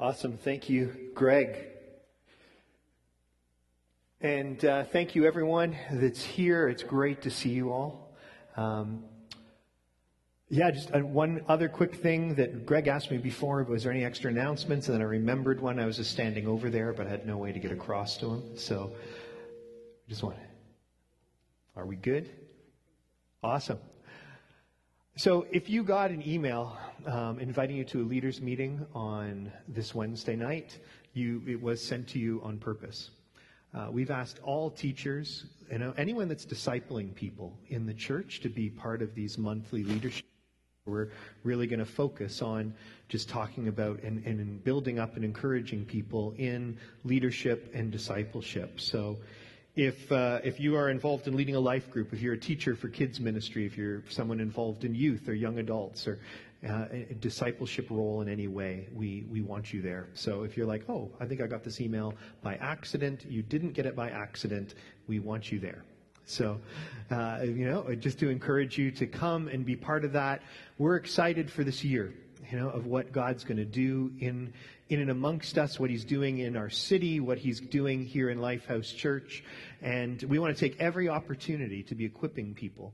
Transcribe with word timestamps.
Awesome. 0.00 0.38
Thank 0.38 0.70
you, 0.70 1.10
Greg. 1.14 1.58
And 4.22 4.64
uh, 4.64 4.84
thank 4.84 5.14
you, 5.14 5.26
everyone 5.26 5.76
that's 5.92 6.22
here. 6.24 6.70
It's 6.70 6.82
great 6.82 7.20
to 7.20 7.30
see 7.30 7.50
you 7.50 7.70
all. 7.70 8.16
Um, 8.56 9.04
yeah, 10.48 10.70
just 10.70 10.90
uh, 10.94 11.00
one 11.00 11.44
other 11.48 11.68
quick 11.68 11.96
thing 11.96 12.36
that 12.36 12.64
Greg 12.64 12.86
asked 12.86 13.10
me 13.10 13.18
before 13.18 13.62
was 13.64 13.82
there 13.82 13.92
any 13.92 14.02
extra 14.02 14.30
announcements? 14.30 14.88
And 14.88 14.94
then 14.94 15.02
I 15.02 15.04
remembered 15.04 15.60
one. 15.60 15.78
I 15.78 15.84
was 15.84 15.98
just 15.98 16.12
standing 16.12 16.48
over 16.48 16.70
there, 16.70 16.94
but 16.94 17.06
I 17.06 17.10
had 17.10 17.26
no 17.26 17.36
way 17.36 17.52
to 17.52 17.58
get 17.58 17.70
across 17.70 18.16
to 18.20 18.30
him. 18.30 18.56
So 18.56 18.92
I 18.96 20.08
just 20.08 20.22
want 20.22 20.36
Are 21.76 21.84
we 21.84 21.96
good? 21.96 22.30
Awesome. 23.42 23.78
So, 25.16 25.44
if 25.50 25.68
you 25.68 25.82
got 25.82 26.12
an 26.12 26.26
email 26.26 26.78
um, 27.04 27.40
inviting 27.40 27.76
you 27.76 27.84
to 27.86 28.00
a 28.00 28.06
leaders 28.06 28.40
meeting 28.40 28.86
on 28.94 29.52
this 29.68 29.94
Wednesday 29.94 30.36
night, 30.36 30.78
you, 31.12 31.42
it 31.46 31.60
was 31.60 31.82
sent 31.82 32.08
to 32.10 32.18
you 32.18 32.40
on 32.44 32.58
purpose. 32.58 33.10
Uh, 33.74 33.88
we've 33.90 34.12
asked 34.12 34.38
all 34.44 34.70
teachers, 34.70 35.46
know, 35.78 35.92
anyone 35.98 36.28
that's 36.28 36.46
discipling 36.46 37.14
people 37.14 37.58
in 37.68 37.86
the 37.86 37.92
church 37.92 38.40
to 38.42 38.48
be 38.48 38.70
part 38.70 39.02
of 39.02 39.14
these 39.14 39.36
monthly 39.36 39.82
leadership. 39.82 40.24
We're 40.86 41.10
really 41.42 41.66
going 41.66 41.80
to 41.80 41.84
focus 41.84 42.40
on 42.40 42.72
just 43.08 43.28
talking 43.28 43.68
about 43.68 44.02
and, 44.02 44.24
and 44.24 44.62
building 44.64 45.00
up 45.00 45.16
and 45.16 45.24
encouraging 45.24 45.84
people 45.84 46.34
in 46.38 46.78
leadership 47.04 47.72
and 47.74 47.90
discipleship. 47.90 48.80
So, 48.80 49.18
if, 49.76 50.10
uh, 50.10 50.40
if 50.42 50.58
you 50.58 50.76
are 50.76 50.90
involved 50.90 51.28
in 51.28 51.36
leading 51.36 51.54
a 51.54 51.60
life 51.60 51.90
group, 51.90 52.12
if 52.12 52.20
you're 52.20 52.34
a 52.34 52.38
teacher 52.38 52.74
for 52.74 52.88
kids 52.88 53.20
ministry, 53.20 53.66
if 53.66 53.76
you're 53.76 54.02
someone 54.08 54.40
involved 54.40 54.84
in 54.84 54.94
youth 54.94 55.28
or 55.28 55.34
young 55.34 55.58
adults 55.58 56.08
or 56.08 56.18
uh, 56.68 56.86
a 56.92 57.14
discipleship 57.14 57.86
role 57.90 58.20
in 58.20 58.28
any 58.28 58.46
way, 58.46 58.88
we, 58.94 59.24
we 59.30 59.40
want 59.40 59.72
you 59.72 59.80
there. 59.80 60.08
So 60.14 60.42
if 60.42 60.56
you're 60.56 60.66
like, 60.66 60.88
oh, 60.88 61.10
I 61.20 61.24
think 61.26 61.40
I 61.40 61.46
got 61.46 61.64
this 61.64 61.80
email 61.80 62.14
by 62.42 62.56
accident, 62.56 63.24
you 63.28 63.42
didn't 63.42 63.72
get 63.72 63.86
it 63.86 63.96
by 63.96 64.10
accident, 64.10 64.74
we 65.06 65.20
want 65.20 65.50
you 65.50 65.60
there. 65.60 65.84
So, 66.26 66.60
uh, 67.10 67.40
you 67.42 67.66
know, 67.66 67.92
just 67.94 68.18
to 68.20 68.28
encourage 68.28 68.78
you 68.78 68.90
to 68.92 69.06
come 69.06 69.48
and 69.48 69.64
be 69.64 69.74
part 69.74 70.04
of 70.04 70.12
that. 70.12 70.42
We're 70.78 70.96
excited 70.96 71.50
for 71.50 71.64
this 71.64 71.82
year, 71.82 72.12
you 72.50 72.58
know, 72.58 72.70
of 72.70 72.86
what 72.86 73.12
God's 73.12 73.44
going 73.44 73.58
to 73.58 73.64
do 73.64 74.12
in, 74.18 74.52
in 74.88 75.00
and 75.00 75.10
amongst 75.10 75.56
us, 75.58 75.78
what 75.78 75.90
he's 75.90 76.04
doing 76.04 76.38
in 76.38 76.56
our 76.56 76.70
city, 76.70 77.20
what 77.20 77.38
he's 77.38 77.60
doing 77.60 78.04
here 78.04 78.30
in 78.30 78.38
Lifehouse 78.38 78.94
Church. 78.94 79.44
And 79.82 80.22
we 80.24 80.38
want 80.38 80.56
to 80.56 80.60
take 80.60 80.80
every 80.80 81.08
opportunity 81.08 81.82
to 81.84 81.94
be 81.94 82.04
equipping 82.04 82.54
people. 82.54 82.92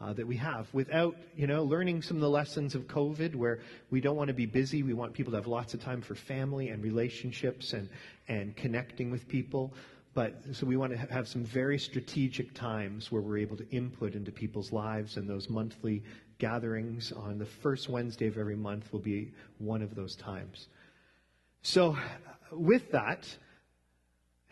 Uh, 0.00 0.12
that 0.12 0.28
we 0.28 0.36
have 0.36 0.72
without, 0.72 1.16
you 1.34 1.48
know, 1.48 1.64
learning 1.64 2.02
some 2.02 2.16
of 2.16 2.20
the 2.20 2.30
lessons 2.30 2.76
of 2.76 2.86
COVID 2.86 3.34
where 3.34 3.58
we 3.90 4.00
don't 4.00 4.14
want 4.14 4.28
to 4.28 4.34
be 4.34 4.46
busy. 4.46 4.84
We 4.84 4.94
want 4.94 5.12
people 5.12 5.32
to 5.32 5.38
have 5.38 5.48
lots 5.48 5.74
of 5.74 5.82
time 5.82 6.02
for 6.02 6.14
family 6.14 6.68
and 6.68 6.84
relationships 6.84 7.72
and, 7.72 7.88
and 8.28 8.54
connecting 8.54 9.10
with 9.10 9.26
people. 9.26 9.74
But 10.14 10.40
so 10.52 10.66
we 10.66 10.76
want 10.76 10.92
to 10.92 10.98
have 11.12 11.26
some 11.26 11.44
very 11.44 11.80
strategic 11.80 12.54
times 12.54 13.10
where 13.10 13.20
we're 13.20 13.38
able 13.38 13.56
to 13.56 13.68
input 13.70 14.14
into 14.14 14.30
people's 14.30 14.70
lives, 14.70 15.16
and 15.16 15.28
those 15.28 15.50
monthly 15.50 16.04
gatherings 16.38 17.12
on 17.12 17.38
the 17.38 17.46
first 17.46 17.88
Wednesday 17.88 18.26
of 18.26 18.38
every 18.38 18.56
month 18.56 18.92
will 18.92 19.00
be 19.00 19.32
one 19.58 19.82
of 19.82 19.94
those 19.94 20.16
times. 20.16 20.68
So, 21.62 21.96
with 22.52 22.92
that, 22.92 23.28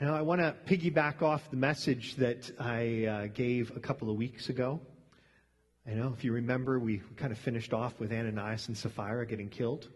know, 0.01 0.15
I 0.15 0.23
want 0.23 0.41
to 0.41 0.55
piggyback 0.67 1.23
off 1.23 1.51
the 1.51 1.57
message 1.57 2.17
that 2.17 2.51
I 2.61 3.07
uh, 3.07 3.27
gave 3.29 3.75
a 3.77 3.81
couple 3.81 4.11
of 4.11 4.17
weeks 4.17 4.49
ago. 4.49 4.81
I 5.87 5.95
know 5.95 6.13
if 6.17 6.25
you 6.25 6.33
remember, 6.33 6.79
we 6.79 7.01
kind 7.17 7.33
of 7.33 7.39
finished 7.39 7.73
off 7.73 7.99
with 8.01 8.13
Ananias 8.13 8.69
and 8.69 8.77
Sapphira 8.77 9.25
getting 9.25 9.49
killed. 9.49 9.89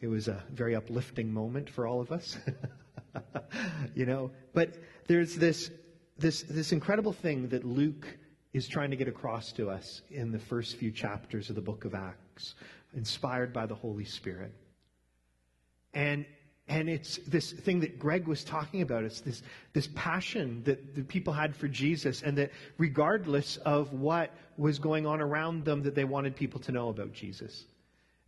It 0.00 0.06
was 0.06 0.28
a 0.28 0.44
very 0.52 0.76
uplifting 0.76 1.32
moment 1.32 1.70
for 1.70 1.86
all 1.86 2.00
of 2.00 2.12
us. 2.12 2.38
you 3.94 4.06
know, 4.06 4.30
but 4.52 4.74
there's 5.06 5.34
this, 5.34 5.70
this, 6.18 6.42
this 6.42 6.72
incredible 6.72 7.12
thing 7.12 7.48
that 7.48 7.64
Luke 7.64 8.06
is 8.52 8.66
trying 8.66 8.90
to 8.90 8.96
get 8.96 9.08
across 9.08 9.52
to 9.52 9.70
us 9.70 10.02
in 10.10 10.32
the 10.32 10.38
first 10.38 10.76
few 10.76 10.90
chapters 10.90 11.50
of 11.50 11.56
the 11.56 11.62
book 11.62 11.84
of 11.84 11.94
Acts, 11.94 12.54
inspired 12.94 13.52
by 13.52 13.66
the 13.66 13.74
Holy 13.74 14.04
Spirit. 14.04 14.52
And 15.94 16.24
and 16.68 16.90
it's 16.90 17.16
this 17.26 17.52
thing 17.52 17.80
that 17.80 17.98
Greg 17.98 18.26
was 18.26 18.44
talking 18.44 18.82
about. 18.82 19.02
It's 19.02 19.22
this, 19.22 19.42
this 19.72 19.88
passion 19.94 20.62
that 20.64 20.94
the 20.94 21.02
people 21.02 21.32
had 21.32 21.56
for 21.56 21.66
Jesus, 21.66 22.22
and 22.22 22.36
that 22.36 22.50
regardless 22.76 23.56
of 23.58 23.92
what 23.94 24.34
was 24.58 24.78
going 24.78 25.06
on 25.06 25.22
around 25.22 25.64
them, 25.64 25.82
that 25.84 25.94
they 25.94 26.04
wanted 26.04 26.36
people 26.36 26.60
to 26.60 26.72
know 26.72 26.90
about 26.90 27.12
Jesus. 27.14 27.64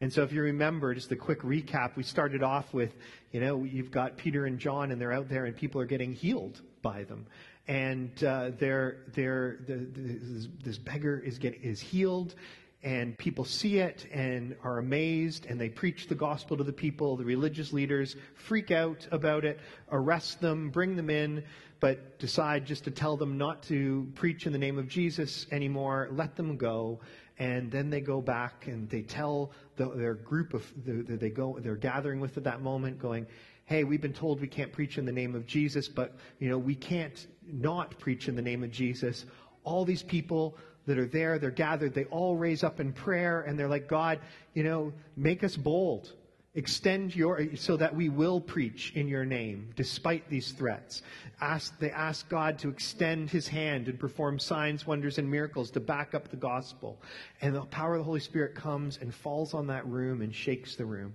And 0.01 0.11
so, 0.11 0.23
if 0.23 0.33
you 0.33 0.41
remember, 0.41 0.95
just 0.95 1.13
a 1.13 1.17
quick 1.17 1.43
recap, 1.43 1.97
we 1.97 2.03
started 2.03 2.43
off 2.43 2.73
with, 2.73 2.95
you 3.33 3.41
know, 3.41 3.65
you've 3.65 3.91
got 3.91 4.17
Peter 4.17 4.47
and 4.47 4.59
John, 4.59 4.91
and 4.91 4.99
they're 4.99 5.13
out 5.13 5.29
there, 5.29 5.45
and 5.45 5.55
people 5.55 5.79
are 5.79 5.87
getting 5.87 6.15
healed 6.15 6.63
by 6.81 7.05
them. 7.05 7.27
And 7.71 8.25
uh, 8.25 8.51
they're, 8.59 8.97
they're, 9.15 9.61
the, 9.69 9.75
the, 9.77 10.49
this 10.65 10.77
beggar 10.77 11.21
is, 11.21 11.39
get, 11.39 11.55
is 11.63 11.79
healed, 11.81 12.35
and 12.83 13.17
people 13.17 13.45
see 13.45 13.79
it 13.79 14.07
and 14.11 14.57
are 14.65 14.79
amazed 14.79 15.47
and 15.47 15.61
they 15.61 15.69
preach 15.69 16.09
the 16.09 16.17
gospel 16.17 16.57
to 16.57 16.65
the 16.65 16.73
people. 16.73 17.17
The 17.17 17.25
religious 17.25 17.73
leaders 17.73 18.17
freak 18.35 18.73
out 18.73 19.07
about 19.13 19.45
it, 19.45 19.61
arrest 19.93 20.41
them, 20.41 20.71
bring 20.71 20.97
them 20.97 21.11
in, 21.11 21.45
but 21.79 22.19
decide 22.19 22.67
just 22.67 22.83
to 22.85 22.91
tell 22.91 23.17
them 23.17 23.39
not 23.39 23.63
to 23.65 24.11
preach 24.17 24.47
in 24.47 24.53
the 24.53 24.59
name 24.59 24.77
of 24.77 24.89
Jesus 24.89 25.47
anymore, 25.53 26.09
let 26.11 26.35
them 26.35 26.57
go. 26.57 26.99
And 27.39 27.71
then 27.71 27.89
they 27.89 28.01
go 28.01 28.21
back 28.21 28.67
and 28.67 28.91
they 28.91 29.03
tell 29.03 29.53
the, 29.77 29.91
their 29.91 30.15
group 30.15 30.55
of, 30.55 30.67
the, 30.85 31.17
they 31.17 31.31
go, 31.31 31.57
they're 31.61 31.77
gathering 31.77 32.19
with 32.19 32.37
at 32.37 32.45
that 32.45 32.63
moment 32.63 32.99
going, 32.99 33.29
hey, 33.71 33.85
we've 33.85 34.01
been 34.01 34.13
told 34.13 34.41
we 34.41 34.49
can't 34.49 34.73
preach 34.73 34.99
in 34.99 35.07
the 35.07 35.13
name 35.13 35.37
of 35.37 35.47
Jesus, 35.47 35.87
but, 35.87 36.17
you 36.41 36.49
know, 36.49 36.59
we 36.59 36.75
can't 36.75 37.29
not 37.47 37.97
preach 38.01 38.27
in 38.27 38.35
the 38.35 38.43
name 38.43 38.65
of 38.65 38.73
Jesus. 38.73 39.27
All 39.63 39.85
these 39.85 40.03
people 40.03 40.57
that 40.87 40.99
are 40.99 41.07
there, 41.07 41.39
they're 41.39 41.53
gathered, 41.53 41.95
they 41.95 42.07
all 42.07 42.35
raise 42.35 42.65
up 42.65 42.81
in 42.81 42.93
prayer 42.93 43.43
and 43.43 43.57
they're 43.57 43.69
like, 43.69 43.87
God, 43.87 44.19
you 44.55 44.65
know, 44.65 44.93
make 45.17 45.45
us 45.45 45.57
bold. 45.57 46.11
Extend 46.57 47.15
your, 47.15 47.55
so 47.55 47.77
that 47.77 47.95
we 47.95 48.09
will 48.09 48.41
preach 48.41 48.91
in 48.97 49.07
your 49.07 49.25
name 49.25 49.71
despite 49.77 50.29
these 50.29 50.51
threats. 50.51 51.03
Ask, 51.41 51.79
they 51.79 51.93
ask 51.93 52.29
God 52.29 52.59
to 52.59 52.71
extend 52.71 53.31
his 53.31 53.47
hand 53.47 53.87
and 53.87 54.01
perform 54.01 54.41
signs, 54.41 54.85
wonders, 54.85 55.19
and 55.19 55.31
miracles 55.31 55.71
to 55.71 55.79
back 55.79 56.13
up 56.13 56.29
the 56.29 56.37
gospel. 56.37 57.01
And 57.41 57.55
the 57.55 57.61
power 57.67 57.95
of 57.95 58.01
the 58.01 58.05
Holy 58.05 58.19
Spirit 58.19 58.57
comes 58.57 58.99
and 59.01 59.15
falls 59.15 59.55
on 59.55 59.69
that 59.69 59.87
room 59.87 60.23
and 60.23 60.35
shakes 60.35 60.75
the 60.75 60.87
room. 60.87 61.15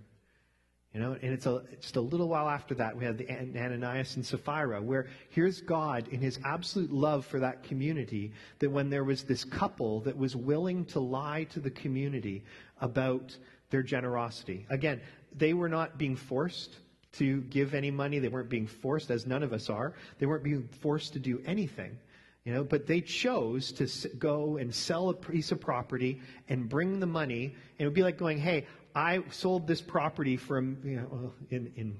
You 0.95 1.01
know, 1.01 1.17
and 1.22 1.33
it's 1.33 1.45
a, 1.45 1.61
just 1.81 1.97
a 1.97 2.01
little 2.01 2.29
while 2.29 2.47
after 2.47 2.73
that, 2.75 2.95
we 2.95 3.03
have 3.03 3.17
the 3.17 3.29
Ananias 3.29 4.16
and 4.16 4.25
Sapphira, 4.25 4.81
where 4.81 5.07
here's 5.29 5.59
God 5.59 6.07
in 6.07 6.22
his 6.22 6.39
absolute 6.45 6.89
love 6.89 7.25
for 7.25 7.38
that 7.41 7.63
community, 7.63 8.31
that 8.59 8.69
when 8.69 8.89
there 8.89 9.03
was 9.03 9.23
this 9.23 9.44
couple 9.44 10.00
that 10.01 10.16
was 10.16 10.38
willing 10.38 10.85
to 10.85 11.01
lie 11.01 11.47
to 11.51 11.59
the 11.59 11.69
community 11.69 12.45
about 12.79 13.38
their 13.72 13.84
generosity. 13.84 14.66
Again, 14.69 15.01
they 15.38 15.53
were 15.53 15.67
not 15.67 15.97
being 15.97 16.16
forced 16.16 16.78
to 17.17 17.41
give 17.41 17.73
any 17.73 17.91
money. 17.91 18.19
They 18.19 18.29
weren't 18.29 18.47
being 18.47 18.67
forced, 18.67 19.11
as 19.11 19.25
none 19.25 19.44
of 19.44 19.51
us 19.51 19.69
are. 19.69 19.95
They 20.19 20.25
weren't 20.25 20.45
being 20.45 20.69
forced 20.79 21.11
to 21.11 21.19
do 21.19 21.41
anything. 21.45 21.97
You 22.45 22.53
know, 22.53 22.63
but 22.63 22.88
they 22.88 23.01
chose 23.01 23.73
to 23.73 24.07
go 24.17 24.57
and 24.57 24.73
sell 24.73 25.09
a 25.09 25.13
piece 25.13 25.51
of 25.51 25.59
property 25.59 26.22
and 26.47 26.69
bring 26.69 27.01
the 27.01 27.07
money. 27.07 27.45
And 27.47 27.79
it 27.79 27.85
would 27.85 27.95
be 27.95 28.03
like 28.03 28.17
going, 28.17 28.38
hey, 28.38 28.66
I 28.95 29.22
sold 29.29 29.67
this 29.67 29.81
property 29.81 30.38
for, 30.38 30.61
you 30.61 30.95
know, 30.95 31.33
in, 31.50 31.72
in 31.75 31.97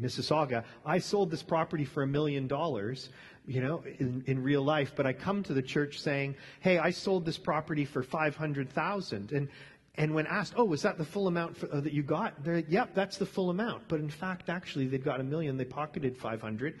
Mississauga, 0.00 0.64
I 0.84 0.98
sold 0.98 1.30
this 1.30 1.42
property 1.42 1.84
for 1.84 2.02
a 2.02 2.06
million 2.06 2.46
dollars, 2.46 3.10
you 3.46 3.60
know, 3.60 3.82
in, 3.98 4.22
in 4.26 4.42
real 4.42 4.62
life, 4.62 4.92
but 4.96 5.06
I 5.06 5.12
come 5.12 5.42
to 5.44 5.52
the 5.52 5.62
church 5.62 6.00
saying, 6.00 6.36
hey, 6.60 6.78
I 6.78 6.90
sold 6.90 7.24
this 7.24 7.36
property 7.36 7.84
for 7.84 8.02
500,000. 8.02 9.32
And, 9.32 9.48
and 9.96 10.14
when 10.14 10.26
asked, 10.26 10.54
oh, 10.56 10.64
was 10.64 10.82
that 10.82 10.96
the 10.96 11.04
full 11.04 11.26
amount 11.28 11.56
for, 11.56 11.72
uh, 11.72 11.80
that 11.80 11.92
you 11.92 12.02
got? 12.02 12.42
They're 12.44 12.58
yep, 12.68 12.94
that's 12.94 13.18
the 13.18 13.26
full 13.26 13.50
amount. 13.50 13.88
But 13.88 14.00
in 14.00 14.10
fact, 14.10 14.48
actually, 14.48 14.86
they'd 14.86 15.04
got 15.04 15.20
a 15.20 15.24
million. 15.24 15.56
They 15.56 15.64
pocketed 15.64 16.16
500. 16.16 16.78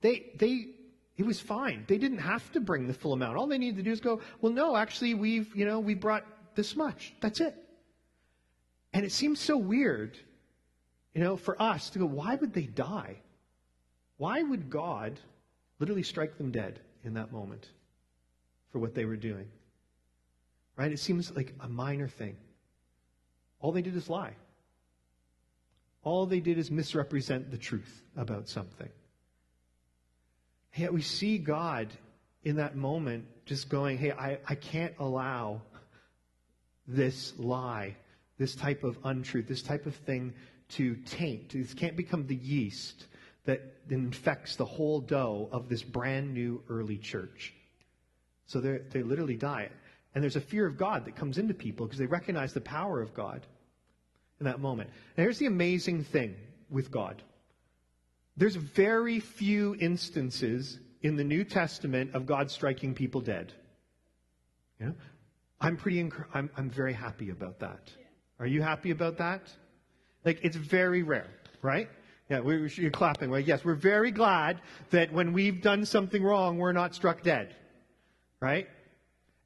They, 0.00 0.26
they, 0.36 0.68
it 1.16 1.24
was 1.24 1.38
fine. 1.40 1.84
They 1.86 1.98
didn't 1.98 2.18
have 2.18 2.50
to 2.52 2.60
bring 2.60 2.86
the 2.86 2.94
full 2.94 3.12
amount. 3.12 3.36
All 3.36 3.46
they 3.46 3.58
needed 3.58 3.76
to 3.76 3.82
do 3.82 3.92
is 3.92 4.00
go, 4.00 4.20
well, 4.40 4.52
no, 4.52 4.76
actually, 4.76 5.14
we've, 5.14 5.54
you 5.54 5.64
know, 5.64 5.78
we 5.78 5.94
brought 5.94 6.24
this 6.54 6.74
much. 6.74 7.14
That's 7.20 7.40
it. 7.40 7.65
And 8.92 9.04
it 9.04 9.12
seems 9.12 9.40
so 9.40 9.56
weird, 9.56 10.16
you 11.14 11.22
know, 11.22 11.36
for 11.36 11.60
us 11.60 11.90
to 11.90 11.98
go, 11.98 12.06
why 12.06 12.34
would 12.34 12.52
they 12.52 12.66
die? 12.66 13.16
Why 14.16 14.42
would 14.42 14.70
God 14.70 15.18
literally 15.78 16.02
strike 16.02 16.38
them 16.38 16.50
dead 16.50 16.80
in 17.04 17.14
that 17.14 17.32
moment 17.32 17.68
for 18.72 18.78
what 18.78 18.94
they 18.94 19.04
were 19.04 19.16
doing? 19.16 19.48
Right? 20.76 20.92
It 20.92 20.98
seems 20.98 21.30
like 21.34 21.54
a 21.60 21.68
minor 21.68 22.08
thing. 22.08 22.36
All 23.60 23.72
they 23.72 23.82
did 23.82 23.96
is 23.96 24.08
lie. 24.08 24.34
All 26.02 26.26
they 26.26 26.40
did 26.40 26.58
is 26.58 26.70
misrepresent 26.70 27.50
the 27.50 27.58
truth 27.58 28.02
about 28.16 28.48
something. 28.48 28.88
Yet 30.74 30.92
we 30.92 31.02
see 31.02 31.38
God 31.38 31.88
in 32.44 32.56
that 32.56 32.76
moment 32.76 33.24
just 33.44 33.68
going, 33.68 33.98
hey, 33.98 34.12
I, 34.12 34.38
I 34.46 34.54
can't 34.54 34.94
allow 34.98 35.62
this 36.86 37.32
lie 37.38 37.96
this 38.38 38.54
type 38.54 38.84
of 38.84 38.98
untruth, 39.04 39.48
this 39.48 39.62
type 39.62 39.86
of 39.86 39.94
thing 39.94 40.34
to 40.68 40.96
taint. 41.06 41.50
This 41.50 41.74
can't 41.74 41.96
become 41.96 42.26
the 42.26 42.36
yeast 42.36 43.06
that 43.44 43.62
infects 43.88 44.56
the 44.56 44.64
whole 44.64 45.00
dough 45.00 45.48
of 45.52 45.68
this 45.68 45.82
brand 45.82 46.34
new 46.34 46.62
early 46.68 46.98
church. 46.98 47.54
So 48.46 48.60
they 48.60 49.02
literally 49.02 49.36
die. 49.36 49.70
And 50.14 50.22
there's 50.22 50.36
a 50.36 50.40
fear 50.40 50.66
of 50.66 50.76
God 50.76 51.04
that 51.04 51.16
comes 51.16 51.38
into 51.38 51.54
people 51.54 51.86
because 51.86 51.98
they 51.98 52.06
recognize 52.06 52.52
the 52.52 52.60
power 52.60 53.00
of 53.00 53.14
God 53.14 53.46
in 54.40 54.46
that 54.46 54.60
moment. 54.60 54.90
Now, 55.16 55.24
here's 55.24 55.38
the 55.38 55.46
amazing 55.46 56.04
thing 56.04 56.34
with 56.70 56.90
God 56.90 57.22
there's 58.36 58.56
very 58.56 59.18
few 59.18 59.76
instances 59.80 60.78
in 61.00 61.16
the 61.16 61.24
New 61.24 61.42
Testament 61.42 62.14
of 62.14 62.26
God 62.26 62.50
striking 62.50 62.94
people 62.94 63.20
dead. 63.20 63.52
You 64.78 64.86
know? 64.86 64.94
I'm 65.60 65.76
pretty, 65.76 66.02
inc- 66.02 66.26
I'm, 66.34 66.50
I'm 66.56 66.68
very 66.68 66.92
happy 66.92 67.30
about 67.30 67.60
that. 67.60 67.90
Are 68.38 68.46
you 68.46 68.62
happy 68.62 68.90
about 68.90 69.18
that? 69.18 69.42
Like, 70.24 70.40
it's 70.42 70.56
very 70.56 71.02
rare, 71.02 71.30
right? 71.62 71.88
Yeah, 72.28 72.40
we, 72.40 72.68
you're 72.74 72.90
clapping, 72.90 73.30
right? 73.30 73.46
Yes, 73.46 73.64
we're 73.64 73.74
very 73.74 74.10
glad 74.10 74.60
that 74.90 75.12
when 75.12 75.32
we've 75.32 75.62
done 75.62 75.86
something 75.86 76.22
wrong, 76.22 76.58
we're 76.58 76.72
not 76.72 76.94
struck 76.94 77.22
dead, 77.22 77.54
right? 78.40 78.68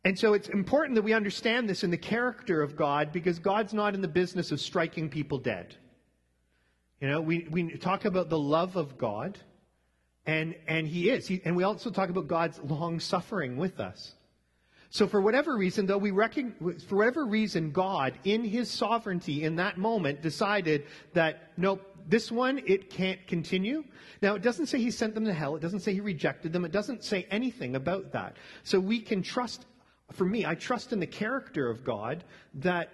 And 0.04 0.18
so 0.18 0.32
it's 0.32 0.48
important 0.48 0.94
that 0.94 1.02
we 1.02 1.12
understand 1.12 1.68
this 1.68 1.84
in 1.84 1.90
the 1.90 1.98
character 1.98 2.62
of 2.62 2.74
God 2.74 3.12
because 3.12 3.38
God's 3.38 3.74
not 3.74 3.94
in 3.94 4.00
the 4.00 4.08
business 4.08 4.50
of 4.50 4.60
striking 4.60 5.10
people 5.10 5.38
dead. 5.38 5.76
You 7.00 7.08
know, 7.08 7.20
we, 7.20 7.46
we 7.50 7.76
talk 7.76 8.06
about 8.06 8.30
the 8.30 8.38
love 8.38 8.76
of 8.76 8.96
God, 8.96 9.38
and, 10.24 10.54
and 10.66 10.88
He 10.88 11.10
is. 11.10 11.26
He, 11.26 11.42
and 11.44 11.54
we 11.54 11.64
also 11.64 11.90
talk 11.90 12.08
about 12.08 12.28
God's 12.28 12.58
long 12.60 12.98
suffering 12.98 13.58
with 13.58 13.78
us. 13.78 14.14
So 14.92 15.06
for 15.06 15.20
whatever 15.20 15.56
reason, 15.56 15.86
though 15.86 15.98
we 15.98 16.10
reckon, 16.10 16.54
for 16.88 16.96
whatever 16.96 17.24
reason, 17.24 17.70
God, 17.70 18.18
in 18.24 18.44
His 18.44 18.68
sovereignty 18.68 19.44
in 19.44 19.56
that 19.56 19.78
moment, 19.78 20.20
decided 20.20 20.86
that, 21.14 21.52
nope, 21.56 21.86
this 22.08 22.32
one, 22.32 22.60
it 22.66 22.90
can't 22.90 23.24
continue. 23.28 23.84
Now, 24.20 24.34
it 24.34 24.42
doesn't 24.42 24.66
say 24.66 24.78
He 24.78 24.90
sent 24.90 25.14
them 25.14 25.26
to 25.26 25.32
hell. 25.32 25.54
It 25.54 25.62
doesn't 25.62 25.80
say 25.80 25.94
He 25.94 26.00
rejected 26.00 26.52
them. 26.52 26.64
It 26.64 26.72
doesn't 26.72 27.04
say 27.04 27.24
anything 27.30 27.76
about 27.76 28.12
that. 28.12 28.36
So 28.64 28.80
we 28.80 29.00
can 29.00 29.22
trust, 29.22 29.64
for 30.12 30.24
me, 30.24 30.44
I 30.44 30.56
trust 30.56 30.92
in 30.92 30.98
the 30.98 31.06
character 31.06 31.70
of 31.70 31.84
God 31.84 32.24
that 32.54 32.90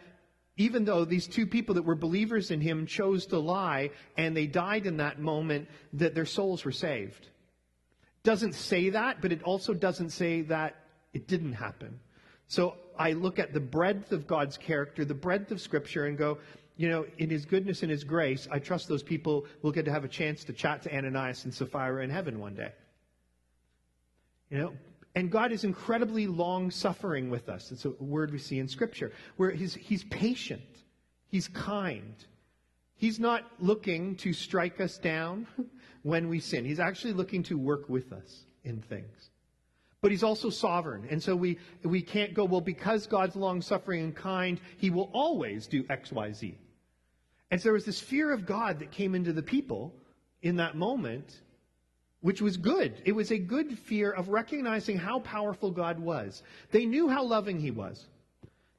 even 0.59 0.85
though 0.85 1.07
these 1.07 1.27
two 1.27 1.47
people 1.47 1.77
that 1.77 1.83
were 1.83 1.95
believers 1.95 2.51
in 2.51 2.61
Him 2.61 2.87
chose 2.87 3.25
to 3.27 3.39
lie 3.39 3.91
and 4.19 4.37
they 4.37 4.47
died 4.47 4.85
in 4.85 4.99
that 4.99 5.19
moment, 5.19 5.69
that 5.95 6.15
their 6.15 6.27
souls 6.27 6.63
were 6.63 6.73
saved. 6.73 7.29
Doesn't 8.23 8.55
say 8.55 8.91
that, 8.91 9.23
but 9.23 9.33
it 9.33 9.43
also 9.45 9.73
doesn't 9.73 10.11
say 10.11 10.43
that 10.43 10.77
it 11.17 11.27
didn't 11.27 11.55
happen. 11.55 11.99
So 12.47 12.77
I 12.99 13.13
look 13.13 13.39
at 13.39 13.55
the 13.55 13.61
breadth 13.61 14.13
of 14.13 14.27
God's 14.27 14.59
character, 14.59 15.03
the 15.03 15.15
breadth 15.15 15.51
of 15.51 15.63
Scripture, 15.63 16.05
and 16.05 16.19
go, 16.19 16.37
you 16.77 16.91
know, 16.91 17.07
in 17.17 17.31
His 17.31 17.47
goodness 17.47 17.83
and 17.83 17.91
His 17.91 18.05
grace, 18.05 18.47
I 18.53 18.59
trust 18.59 18.87
those 18.87 19.03
people 19.03 19.47
will 19.63 19.73
get 19.73 19.87
to 19.87 19.91
have 19.91 20.05
a 20.05 20.09
chance 20.09 20.45
to 20.45 20.53
chat 20.53 20.83
to 20.83 20.95
Ananias 20.95 21.47
and 21.47 21.55
Sapphira 21.55 22.05
in 22.05 22.11
heaven 22.11 22.39
one 22.39 22.55
day. 22.55 22.71
You 24.51 24.59
know, 24.59 24.73
and 25.15 25.31
God 25.31 25.53
is 25.53 25.65
incredibly 25.65 26.27
long 26.27 26.71
suffering 26.71 27.31
with 27.31 27.49
us. 27.49 27.73
It's 27.73 27.87
a 27.87 27.91
word 27.99 28.31
we 28.31 28.39
see 28.39 28.59
in 28.59 28.69
Scripture, 28.69 29.11
where 29.39 29.51
he's, 29.51 29.75
he's 29.75 30.05
patient, 30.05 30.61
He's 31.29 31.49
kind. 31.49 32.15
He's 32.95 33.19
not 33.19 33.43
looking 33.59 34.17
to 34.17 34.33
strike 34.33 34.81
us 34.81 34.97
down 34.97 35.47
when 36.03 36.29
we 36.29 36.41
sin. 36.41 36.65
He's 36.65 36.79
actually 36.79 37.15
looking 37.15 37.43
to 37.45 37.59
work 37.59 37.89
with 37.89 38.13
us 38.13 38.45
in 38.65 38.81
things 38.83 39.31
but 40.07 40.13
he's 40.13 40.23
also 40.23 40.51
sovereign. 40.51 41.05
And 41.11 41.21
so 41.21 41.35
we, 41.35 41.59
we 41.83 42.01
can't 42.01 42.33
go, 42.33 42.45
well, 42.45 42.61
because 42.61 43.09
God's 43.09 43.35
long 43.35 43.61
suffering 43.61 44.05
and 44.05 44.15
kind, 44.15 44.61
he 44.77 44.89
will 44.89 45.11
always 45.13 45.67
do 45.67 45.85
X, 45.91 46.13
Y, 46.13 46.31
Z. 46.31 46.57
And 47.51 47.61
so 47.61 47.65
there 47.65 47.73
was 47.73 47.85
this 47.85 47.99
fear 47.99 48.31
of 48.31 48.47
God 48.47 48.79
that 48.79 48.93
came 48.93 49.17
into 49.17 49.33
the 49.33 49.43
people 49.43 49.93
in 50.43 50.55
that 50.59 50.77
moment, 50.77 51.41
which 52.21 52.41
was 52.41 52.57
good. 52.57 53.03
It 53.05 53.17
was 53.17 53.33
a 53.33 53.39
good 53.39 53.77
fear 53.81 54.13
of 54.13 54.29
recognizing 54.29 54.97
how 54.97 55.19
powerful 55.19 55.73
God 55.73 55.99
was. 55.99 56.45
They 56.71 56.87
knew 56.87 57.09
how 57.09 57.25
loving 57.25 57.59
he 57.59 57.73
was. 57.73 58.07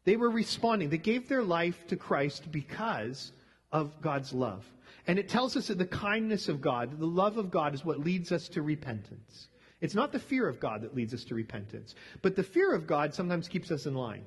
They 0.06 0.15
were 0.15 0.29
responding. 0.29 0.89
They 0.89 0.97
gave 0.97 1.27
their 1.27 1.44
life 1.44 1.88
to 1.88 1.97
Christ 1.97 2.50
because 2.53 3.33
of 3.74 4.00
God's 4.01 4.31
love. 4.31 4.65
And 5.07 5.19
it 5.19 5.27
tells 5.27 5.57
us 5.57 5.68
that 5.68 5.77
the 5.77 5.85
kindness 5.85 6.47
of 6.47 6.62
God, 6.62 6.97
the 6.97 7.06
love 7.06 7.38
of 7.38 7.51
God, 7.51 7.74
is 7.74 7.83
what 7.83 8.00
leads 8.00 8.31
us 8.31 8.47
to 8.47 8.62
repentance. 8.62 9.50
It's 9.79 9.95
not 9.95 10.12
the 10.12 10.19
fear 10.19 10.47
of 10.47 10.59
God 10.59 10.81
that 10.81 10.95
leads 10.95 11.13
us 11.13 11.24
to 11.25 11.35
repentance, 11.35 11.95
but 12.21 12.35
the 12.35 12.44
fear 12.44 12.74
of 12.74 12.88
God 12.88 13.13
sometimes 13.13 13.47
keeps 13.47 13.71
us 13.71 13.85
in 13.85 13.94
line. 13.94 14.24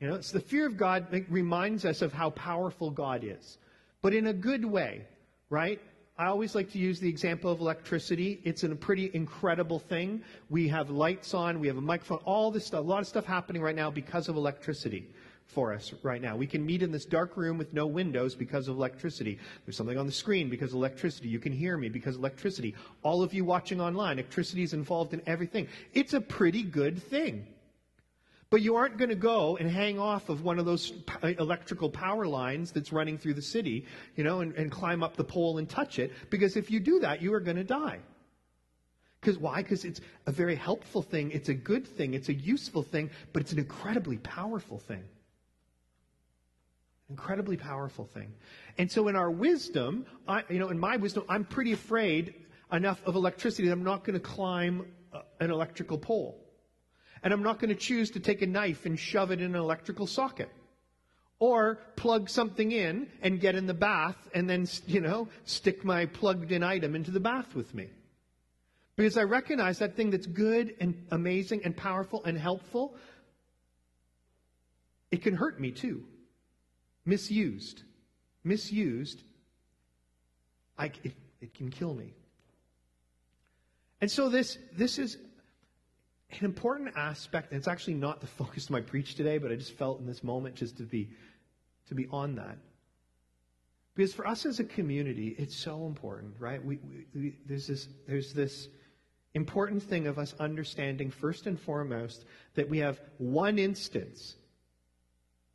You 0.00 0.08
know, 0.08 0.14
it's 0.16 0.32
the 0.32 0.40
fear 0.40 0.66
of 0.66 0.76
God 0.76 1.10
that 1.12 1.30
reminds 1.30 1.84
us 1.84 2.02
of 2.02 2.12
how 2.12 2.30
powerful 2.30 2.90
God 2.90 3.22
is, 3.22 3.58
but 4.00 4.12
in 4.12 4.26
a 4.26 4.32
good 4.32 4.64
way, 4.64 5.06
right? 5.48 5.80
I 6.18 6.26
always 6.26 6.54
like 6.54 6.72
to 6.72 6.78
use 6.78 6.98
the 6.98 7.08
example 7.08 7.50
of 7.52 7.60
electricity. 7.60 8.40
It's 8.44 8.64
a 8.64 8.74
pretty 8.74 9.10
incredible 9.14 9.78
thing. 9.78 10.22
We 10.50 10.68
have 10.68 10.90
lights 10.90 11.34
on, 11.34 11.60
we 11.60 11.68
have 11.68 11.78
a 11.78 11.82
microphone, 11.82 12.18
all 12.24 12.50
this 12.50 12.66
stuff, 12.66 12.80
a 12.80 12.82
lot 12.82 13.00
of 13.00 13.06
stuff 13.06 13.24
happening 13.24 13.62
right 13.62 13.76
now 13.76 13.90
because 13.90 14.28
of 14.28 14.36
electricity 14.36 15.08
for 15.46 15.72
us 15.72 15.92
right 16.02 16.22
now. 16.22 16.36
We 16.36 16.46
can 16.46 16.64
meet 16.64 16.82
in 16.82 16.92
this 16.92 17.04
dark 17.04 17.36
room 17.36 17.58
with 17.58 17.72
no 17.72 17.86
windows 17.86 18.34
because 18.34 18.68
of 18.68 18.76
electricity. 18.76 19.38
There's 19.64 19.76
something 19.76 19.98
on 19.98 20.06
the 20.06 20.12
screen 20.12 20.48
because 20.48 20.70
of 20.70 20.76
electricity. 20.76 21.28
You 21.28 21.38
can 21.38 21.52
hear 21.52 21.76
me 21.76 21.88
because 21.88 22.14
of 22.14 22.20
electricity. 22.20 22.74
All 23.02 23.22
of 23.22 23.34
you 23.34 23.44
watching 23.44 23.80
online, 23.80 24.18
electricity 24.18 24.62
is 24.62 24.72
involved 24.72 25.14
in 25.14 25.22
everything. 25.26 25.68
It's 25.92 26.14
a 26.14 26.20
pretty 26.20 26.62
good 26.62 27.02
thing. 27.02 27.46
But 28.52 28.60
you 28.60 28.76
aren't 28.76 28.98
going 28.98 29.08
to 29.08 29.14
go 29.14 29.56
and 29.56 29.70
hang 29.70 29.98
off 29.98 30.28
of 30.28 30.44
one 30.44 30.58
of 30.58 30.66
those 30.66 30.92
uh, 31.22 31.28
electrical 31.38 31.88
power 31.88 32.26
lines 32.26 32.70
that's 32.70 32.92
running 32.92 33.16
through 33.16 33.32
the 33.32 33.40
city, 33.42 33.86
you 34.14 34.24
know, 34.24 34.40
and, 34.40 34.54
and 34.56 34.70
climb 34.70 35.02
up 35.02 35.16
the 35.16 35.24
pole 35.24 35.56
and 35.56 35.66
touch 35.66 35.98
it, 35.98 36.12
because 36.28 36.54
if 36.58 36.70
you 36.70 36.78
do 36.78 36.98
that, 37.00 37.22
you 37.22 37.32
are 37.32 37.40
going 37.40 37.56
to 37.56 37.64
die. 37.64 37.98
Because 39.22 39.38
why? 39.38 39.62
Because 39.62 39.86
it's 39.86 40.02
a 40.26 40.32
very 40.32 40.54
helpful 40.54 41.00
thing, 41.00 41.30
it's 41.30 41.48
a 41.48 41.54
good 41.54 41.86
thing, 41.86 42.12
it's 42.12 42.28
a 42.28 42.34
useful 42.34 42.82
thing, 42.82 43.08
but 43.32 43.40
it's 43.40 43.52
an 43.52 43.58
incredibly 43.58 44.18
powerful 44.18 44.78
thing. 44.78 45.04
Incredibly 47.12 47.58
powerful 47.58 48.06
thing. 48.06 48.32
And 48.78 48.90
so 48.90 49.08
in 49.08 49.16
our 49.16 49.30
wisdom, 49.30 50.06
I, 50.26 50.44
you 50.48 50.58
know, 50.58 50.70
in 50.70 50.80
my 50.80 50.96
wisdom, 50.96 51.24
I'm 51.28 51.44
pretty 51.44 51.74
afraid 51.74 52.32
enough 52.72 53.02
of 53.04 53.16
electricity 53.16 53.68
that 53.68 53.74
I'm 53.74 53.84
not 53.84 54.02
going 54.02 54.14
to 54.14 54.26
climb 54.26 54.86
uh, 55.12 55.20
an 55.38 55.50
electrical 55.50 55.98
pole. 55.98 56.42
And 57.22 57.34
I'm 57.34 57.42
not 57.42 57.58
going 57.58 57.68
to 57.68 57.74
choose 57.74 58.12
to 58.12 58.20
take 58.20 58.40
a 58.40 58.46
knife 58.46 58.86
and 58.86 58.98
shove 58.98 59.30
it 59.30 59.42
in 59.42 59.54
an 59.54 59.60
electrical 59.60 60.06
socket. 60.06 60.48
Or 61.38 61.80
plug 61.96 62.30
something 62.30 62.72
in 62.72 63.08
and 63.20 63.38
get 63.38 63.56
in 63.56 63.66
the 63.66 63.74
bath 63.74 64.16
and 64.34 64.48
then, 64.48 64.66
you 64.86 65.02
know, 65.02 65.28
stick 65.44 65.84
my 65.84 66.06
plugged 66.06 66.50
in 66.50 66.62
item 66.62 66.94
into 66.96 67.10
the 67.10 67.20
bath 67.20 67.54
with 67.54 67.74
me. 67.74 67.90
Because 68.96 69.18
I 69.18 69.24
recognize 69.24 69.80
that 69.80 69.96
thing 69.96 70.12
that's 70.12 70.26
good 70.26 70.76
and 70.80 70.94
amazing 71.10 71.60
and 71.66 71.76
powerful 71.76 72.24
and 72.24 72.38
helpful, 72.38 72.96
it 75.10 75.22
can 75.22 75.34
hurt 75.34 75.60
me 75.60 75.72
too 75.72 76.06
misused, 77.04 77.82
misused, 78.44 79.22
I, 80.78 80.86
it, 81.02 81.14
it 81.40 81.54
can 81.54 81.70
kill 81.70 81.94
me. 81.94 82.14
And 84.00 84.10
so 84.10 84.28
this, 84.28 84.58
this 84.76 84.98
is 84.98 85.16
an 86.38 86.44
important 86.44 86.96
aspect, 86.96 87.52
and 87.52 87.58
it's 87.58 87.68
actually 87.68 87.94
not 87.94 88.20
the 88.20 88.26
focus 88.26 88.64
of 88.64 88.70
my 88.70 88.80
preach 88.80 89.14
today, 89.14 89.38
but 89.38 89.52
I 89.52 89.56
just 89.56 89.72
felt 89.72 90.00
in 90.00 90.06
this 90.06 90.24
moment 90.24 90.54
just 90.54 90.76
to 90.78 90.84
be, 90.84 91.10
to 91.88 91.94
be 91.94 92.08
on 92.10 92.34
that. 92.36 92.58
Because 93.94 94.14
for 94.14 94.26
us 94.26 94.46
as 94.46 94.58
a 94.58 94.64
community, 94.64 95.36
it's 95.38 95.54
so 95.54 95.86
important, 95.86 96.34
right? 96.38 96.64
We, 96.64 96.78
we, 96.78 97.06
we, 97.14 97.38
there's, 97.46 97.66
this, 97.66 97.88
there's 98.08 98.32
this 98.32 98.68
important 99.34 99.82
thing 99.82 100.06
of 100.06 100.18
us 100.18 100.34
understanding, 100.40 101.10
first 101.10 101.46
and 101.46 101.60
foremost, 101.60 102.24
that 102.54 102.68
we 102.68 102.78
have 102.78 103.00
one 103.18 103.58
instance 103.58 104.36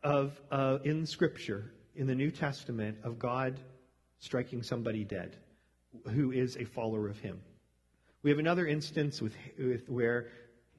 of 0.08 0.40
uh, 0.52 0.78
in 0.86 1.06
Scripture, 1.06 1.70
in 1.96 2.08
the 2.08 2.16
New 2.16 2.32
Testament, 2.32 2.98
of 3.04 3.20
God 3.20 3.60
striking 4.20 4.64
somebody 4.64 5.04
dead 5.04 5.36
who 6.12 6.32
is 6.32 6.56
a 6.56 6.64
follower 6.64 7.10
of 7.10 7.20
Him. 7.20 7.42
We 8.24 8.30
have 8.30 8.40
another 8.40 8.66
instance 8.66 9.22
with, 9.22 9.34
with 9.60 9.90
where 9.90 10.30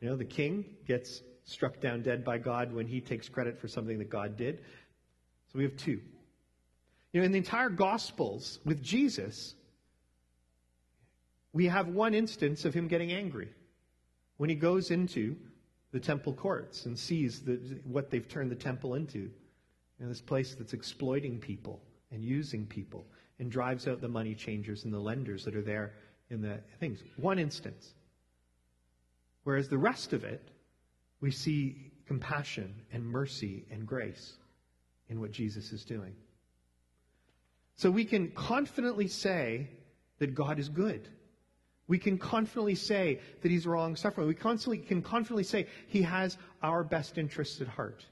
you 0.01 0.09
know 0.09 0.17
the 0.17 0.25
king 0.25 0.65
gets 0.87 1.23
struck 1.45 1.79
down 1.81 2.03
dead 2.03 2.25
by 2.25 2.39
God 2.39 2.73
when 2.73 2.87
he 2.87 3.01
takes 3.01 3.29
credit 3.29 3.59
for 3.59 3.69
something 3.69 3.99
that 3.99 4.11
God 4.11 4.37
did. 4.37 4.61
So 5.53 5.59
we 5.59 5.65
have 5.65 5.77
two. 5.77 6.01
You 7.13 7.21
know, 7.21 7.25
in 7.25 7.33
the 7.33 7.39
entire 7.39 7.71
Gospels 7.71 8.59
with 8.65 8.83
Jesus, 8.83 9.55
we 11.53 11.67
have 11.67 11.89
one 11.89 12.15
instance 12.15 12.65
of 12.65 12.75
him 12.75 12.89
getting 12.89 13.13
angry 13.13 13.49
when 14.37 14.51
he 14.51 14.57
goes 14.57 14.91
into 14.91 15.37
the 15.93 16.01
temple 16.01 16.33
courts 16.33 16.87
and 16.87 16.99
sees 16.99 17.41
the, 17.41 17.59
what 17.85 18.11
they've 18.11 18.29
turned 18.29 18.51
the 18.51 18.57
temple 18.57 18.95
into. 18.95 19.19
You 19.19 19.31
know, 20.01 20.09
this 20.09 20.21
place 20.21 20.55
that's 20.55 20.75
exploiting 20.75 21.39
people 21.39 21.81
and 22.11 22.25
using 22.25 22.67
people 22.67 23.07
and 23.39 23.51
drives 23.51 23.87
out 23.87 24.01
the 24.01 24.09
money 24.09 24.35
changers 24.35 24.85
and 24.85 24.93
the 24.93 24.99
lenders 24.99 25.45
that 25.45 25.57
are 25.57 25.63
there 25.63 25.95
in 26.31 26.43
the 26.43 26.61
things. 26.79 27.03
One 27.17 27.39
instance. 27.39 27.95
Whereas 29.45 29.69
the 29.69 29.79
rest 29.79 30.13
of 30.13 30.25
it, 30.25 30.51
we 31.21 31.31
see 31.31 31.91
compassion 32.07 32.75
and 32.93 33.05
mercy 33.05 33.65
and 33.71 33.87
grace 33.87 34.35
in 35.09 35.21
what 35.21 35.33
Jesus 35.33 35.73
is 35.73 35.85
doing. 35.85 36.15
So 37.77 37.91
we 37.91 38.05
can 38.05 38.31
confidently 38.33 39.09
say 39.09 39.69
that 40.19 40.35
God 40.35 40.59
is 40.59 40.69
good. 40.69 41.09
We 41.89 41.99
can 41.99 42.19
confidently 42.19 42.75
say 42.75 43.21
that 43.43 43.51
He's 43.51 43.67
wrong 43.67 43.97
suffering. 43.97 44.29
We 44.29 44.35
constantly 44.35 44.79
can 44.79 45.03
confidently 45.03 45.43
say 45.43 45.67
He 45.89 46.03
has 46.03 46.37
our 46.63 46.85
best 46.85 47.19
interests 47.19 47.61
at 47.61 47.67
heart. 47.67 48.05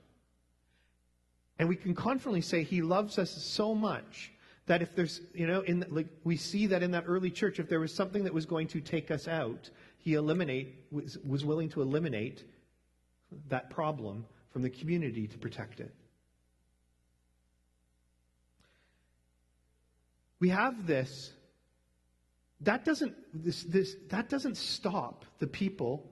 And 1.58 1.68
we 1.68 1.76
can 1.76 1.94
confidently 1.94 2.40
say 2.40 2.62
He 2.62 2.82
loves 2.82 3.18
us 3.18 3.30
so 3.30 3.74
much 3.74 4.32
that 4.66 4.82
if 4.82 4.96
there's, 4.96 5.20
you 5.32 5.46
know, 5.46 5.60
in 5.60 5.84
like 5.90 6.08
we 6.24 6.36
see 6.36 6.66
that 6.68 6.82
in 6.82 6.90
that 6.90 7.04
early 7.06 7.30
church, 7.30 7.60
if 7.60 7.68
there 7.68 7.80
was 7.80 7.94
something 7.94 8.24
that 8.24 8.34
was 8.34 8.46
going 8.46 8.66
to 8.68 8.80
take 8.80 9.10
us 9.10 9.28
out, 9.28 9.70
He 9.98 10.14
eliminate 10.14 10.86
was, 10.90 11.18
was 11.18 11.44
willing 11.44 11.68
to 11.70 11.82
eliminate 11.82 12.44
that 13.48 13.70
problem 13.70 14.24
from 14.52 14.62
the 14.62 14.70
community 14.70 15.26
to 15.26 15.36
protect 15.36 15.80
it. 15.80 15.94
We 20.40 20.48
have 20.48 20.86
this. 20.86 21.32
That 22.60 22.84
doesn't, 22.84 23.14
this, 23.34 23.62
this, 23.64 23.96
that 24.08 24.28
doesn't 24.28 24.56
stop 24.56 25.24
the 25.38 25.46
people 25.46 26.10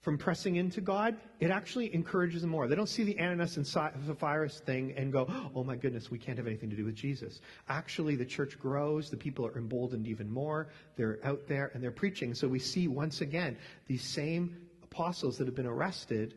from 0.00 0.16
pressing 0.16 0.56
into 0.56 0.80
God. 0.80 1.16
It 1.40 1.50
actually 1.50 1.94
encourages 1.94 2.40
them 2.42 2.50
more. 2.50 2.66
They 2.66 2.74
don't 2.74 2.88
see 2.88 3.04
the 3.04 3.18
Ananias 3.20 3.56
and 3.56 3.66
Sapphira 3.66 4.48
thing 4.48 4.94
and 4.96 5.12
go, 5.12 5.26
oh 5.54 5.62
my 5.62 5.76
goodness, 5.76 6.10
we 6.10 6.18
can't 6.18 6.38
have 6.38 6.46
anything 6.46 6.70
to 6.70 6.76
do 6.76 6.84
with 6.84 6.94
Jesus. 6.94 7.40
Actually, 7.68 8.16
the 8.16 8.24
church 8.24 8.58
grows. 8.58 9.10
The 9.10 9.16
people 9.16 9.46
are 9.46 9.56
emboldened 9.58 10.06
even 10.06 10.30
more. 10.30 10.68
They're 10.96 11.18
out 11.22 11.46
there 11.46 11.70
and 11.74 11.82
they're 11.82 11.90
preaching. 11.90 12.34
So 12.34 12.48
we 12.48 12.58
see 12.58 12.88
once 12.88 13.20
again 13.20 13.58
these 13.86 14.02
same 14.02 14.56
apostles 14.82 15.36
that 15.38 15.46
have 15.46 15.54
been 15.54 15.66
arrested. 15.66 16.34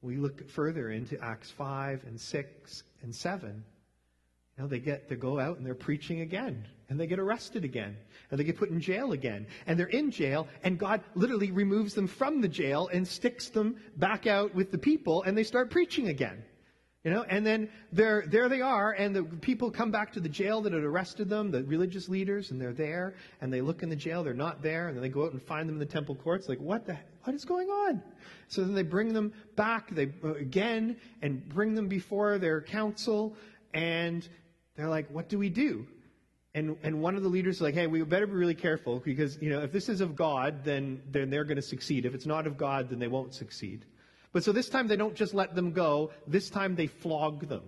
We 0.00 0.16
look 0.16 0.48
further 0.48 0.90
into 0.90 1.22
Acts 1.22 1.50
5 1.50 2.04
and 2.06 2.20
6 2.20 2.82
and 3.02 3.14
7 3.14 3.64
You 4.56 4.62
know, 4.62 4.68
they 4.68 4.78
get 4.78 5.08
they 5.08 5.16
go 5.16 5.40
out 5.40 5.58
and 5.58 5.66
they're 5.66 5.74
preaching 5.74 6.20
again, 6.20 6.66
and 6.90 7.00
they 7.00 7.06
get 7.06 7.20
arrested 7.20 7.64
again, 7.64 7.96
and 8.30 8.38
they 8.38 8.44
get 8.44 8.58
put 8.58 8.68
in 8.68 8.80
jail 8.80 9.12
again, 9.12 9.46
and 9.66 9.78
they're 9.78 9.86
in 9.86 10.10
jail, 10.10 10.48
and 10.64 10.78
God 10.78 11.00
literally 11.14 11.52
removes 11.52 11.94
them 11.94 12.08
from 12.08 12.40
the 12.40 12.48
jail 12.48 12.90
and 12.92 13.06
sticks 13.06 13.48
them 13.48 13.76
back 13.96 14.26
out 14.26 14.54
with 14.54 14.72
the 14.72 14.78
people, 14.78 15.22
and 15.22 15.38
they 15.38 15.44
start 15.44 15.70
preaching 15.70 16.08
again. 16.08 16.42
You 17.04 17.10
know, 17.10 17.22
and 17.22 17.46
then 17.46 17.70
there, 17.92 18.24
there 18.26 18.50
they 18.50 18.60
are, 18.60 18.92
and 18.92 19.16
the 19.16 19.22
people 19.22 19.70
come 19.70 19.90
back 19.90 20.12
to 20.12 20.20
the 20.20 20.28
jail 20.28 20.60
that 20.62 20.74
had 20.74 20.82
arrested 20.82 21.30
them, 21.30 21.50
the 21.50 21.62
religious 21.64 22.10
leaders, 22.10 22.50
and 22.50 22.60
they're 22.60 22.74
there, 22.74 23.14
and 23.40 23.50
they 23.50 23.62
look 23.62 23.82
in 23.82 23.88
the 23.88 23.96
jail, 23.96 24.22
they're 24.22 24.34
not 24.34 24.60
there, 24.60 24.88
and 24.88 24.96
then 24.96 25.02
they 25.02 25.08
go 25.08 25.24
out 25.24 25.32
and 25.32 25.40
find 25.40 25.66
them 25.66 25.76
in 25.76 25.80
the 25.80 25.86
temple 25.86 26.14
courts, 26.16 26.46
like, 26.46 26.60
what 26.60 26.84
the, 26.84 26.98
what 27.22 27.34
is 27.34 27.46
going 27.46 27.68
on? 27.68 28.02
So 28.48 28.62
then 28.62 28.74
they 28.74 28.82
bring 28.82 29.14
them 29.14 29.32
back, 29.56 29.94
they, 29.94 30.12
uh, 30.22 30.34
again, 30.34 30.96
and 31.22 31.48
bring 31.48 31.74
them 31.74 31.88
before 31.88 32.36
their 32.36 32.60
council, 32.60 33.34
and 33.72 34.28
they're 34.76 34.88
like, 34.88 35.08
what 35.10 35.30
do 35.30 35.38
we 35.38 35.48
do? 35.48 35.86
And, 36.54 36.76
and 36.82 37.00
one 37.00 37.14
of 37.14 37.22
the 37.22 37.28
leaders 37.28 37.56
is 37.56 37.60
like, 37.62 37.74
hey, 37.74 37.86
we 37.86 38.02
better 38.02 38.26
be 38.26 38.32
really 38.32 38.54
careful 38.54 38.98
because, 38.98 39.40
you 39.40 39.50
know, 39.50 39.60
if 39.62 39.70
this 39.70 39.88
is 39.88 40.00
of 40.00 40.16
God, 40.16 40.64
then, 40.64 41.00
then 41.10 41.30
they're 41.30 41.44
going 41.44 41.56
to 41.56 41.62
succeed. 41.62 42.04
If 42.04 42.14
it's 42.14 42.26
not 42.26 42.46
of 42.46 42.58
God, 42.58 42.90
then 42.90 42.98
they 42.98 43.06
won't 43.06 43.34
succeed. 43.34 43.84
But 44.32 44.42
so 44.42 44.52
this 44.52 44.68
time 44.68 44.88
they 44.88 44.96
don't 44.96 45.14
just 45.14 45.32
let 45.32 45.54
them 45.54 45.72
go. 45.72 46.10
This 46.26 46.50
time 46.50 46.74
they 46.74 46.88
flog 46.88 47.48
them. 47.48 47.62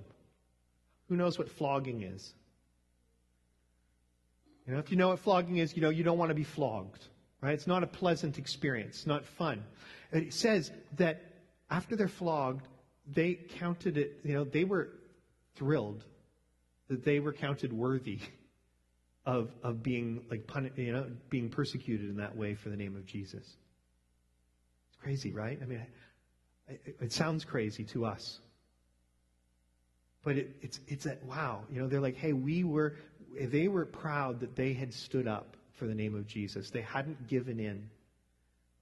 Who 1.08 1.16
knows 1.16 1.38
what 1.38 1.48
flogging 1.48 2.02
is? 2.02 2.34
You 4.66 4.74
know, 4.74 4.78
if 4.78 4.90
you 4.90 4.96
know 4.96 5.08
what 5.08 5.18
flogging 5.18 5.58
is, 5.58 5.76
you 5.76 5.82
know 5.82 5.90
you 5.90 6.04
don't 6.04 6.18
want 6.18 6.30
to 6.30 6.34
be 6.34 6.44
flogged, 6.44 7.04
right? 7.40 7.54
It's 7.54 7.66
not 7.66 7.82
a 7.82 7.86
pleasant 7.86 8.38
experience. 8.38 8.98
It's 8.98 9.06
not 9.06 9.24
fun. 9.24 9.64
It 10.12 10.32
says 10.32 10.70
that 10.96 11.22
after 11.70 11.96
they're 11.96 12.08
flogged, 12.08 12.66
they 13.06 13.34
counted 13.34 13.96
it, 13.96 14.20
you 14.24 14.34
know, 14.34 14.44
they 14.44 14.64
were 14.64 14.90
thrilled 15.56 16.04
that 16.88 17.04
they 17.04 17.18
were 17.18 17.32
counted 17.32 17.72
worthy 17.72 18.20
of, 19.24 19.50
of 19.62 19.82
being 19.82 20.24
like 20.30 20.48
you 20.76 20.92
know 20.92 21.06
being 21.30 21.48
persecuted 21.48 22.10
in 22.10 22.16
that 22.16 22.36
way 22.36 22.54
for 22.54 22.68
the 22.68 22.76
name 22.76 22.96
of 22.96 23.06
Jesus. 23.06 23.44
It's 24.88 24.96
crazy, 25.02 25.32
right? 25.32 25.58
I 25.62 25.64
mean, 25.64 25.86
it, 26.68 26.96
it 27.00 27.12
sounds 27.12 27.44
crazy 27.44 27.84
to 27.84 28.04
us, 28.04 28.40
but 30.24 30.36
it, 30.36 30.56
it's 30.60 30.80
it's 30.88 31.04
that 31.04 31.22
wow, 31.24 31.62
you 31.70 31.80
know, 31.80 31.88
they're 31.88 32.00
like, 32.00 32.16
hey, 32.16 32.32
we 32.32 32.64
were, 32.64 32.96
they 33.40 33.68
were 33.68 33.86
proud 33.86 34.40
that 34.40 34.56
they 34.56 34.72
had 34.72 34.92
stood 34.92 35.28
up 35.28 35.56
for 35.74 35.86
the 35.86 35.94
name 35.94 36.14
of 36.14 36.26
Jesus. 36.26 36.70
They 36.70 36.82
hadn't 36.82 37.28
given 37.28 37.58
in, 37.58 37.88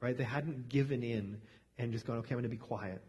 right? 0.01 0.17
They 0.17 0.25
hadn't 0.25 0.69
given 0.69 1.03
in 1.03 1.41
and 1.79 1.93
just 1.93 2.07
gone, 2.07 2.19
okay, 2.19 2.35
I'm 2.35 2.41
going 2.41 2.43
to 2.45 2.49
be 2.49 2.57
quiet. 2.57 3.01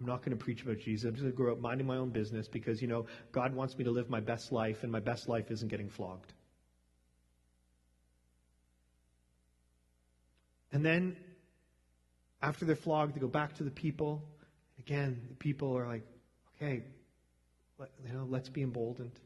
I'm 0.00 0.06
not 0.06 0.22
going 0.24 0.36
to 0.36 0.42
preach 0.42 0.62
about 0.62 0.78
Jesus. 0.78 1.04
I'm 1.04 1.14
just 1.14 1.22
going 1.22 1.32
to 1.32 1.36
grow 1.36 1.52
up 1.52 1.60
minding 1.60 1.86
my 1.86 1.96
own 1.96 2.10
business 2.10 2.48
because, 2.48 2.82
you 2.82 2.88
know, 2.88 3.06
God 3.30 3.54
wants 3.54 3.76
me 3.78 3.84
to 3.84 3.90
live 3.90 4.10
my 4.10 4.20
best 4.20 4.50
life, 4.50 4.82
and 4.82 4.90
my 4.90 4.98
best 4.98 5.28
life 5.28 5.50
isn't 5.50 5.68
getting 5.68 5.88
flogged. 5.88 6.32
And 10.72 10.84
then, 10.84 11.16
after 12.40 12.64
they're 12.64 12.74
flogged, 12.74 13.14
they 13.14 13.20
go 13.20 13.28
back 13.28 13.54
to 13.56 13.62
the 13.62 13.70
people. 13.70 14.22
Again, 14.78 15.20
the 15.28 15.34
people 15.36 15.76
are 15.76 15.86
like, 15.86 16.02
okay, 16.56 16.82
let, 17.78 17.90
you 18.06 18.12
know, 18.12 18.26
let's 18.28 18.48
be 18.48 18.62
emboldened. 18.62 19.20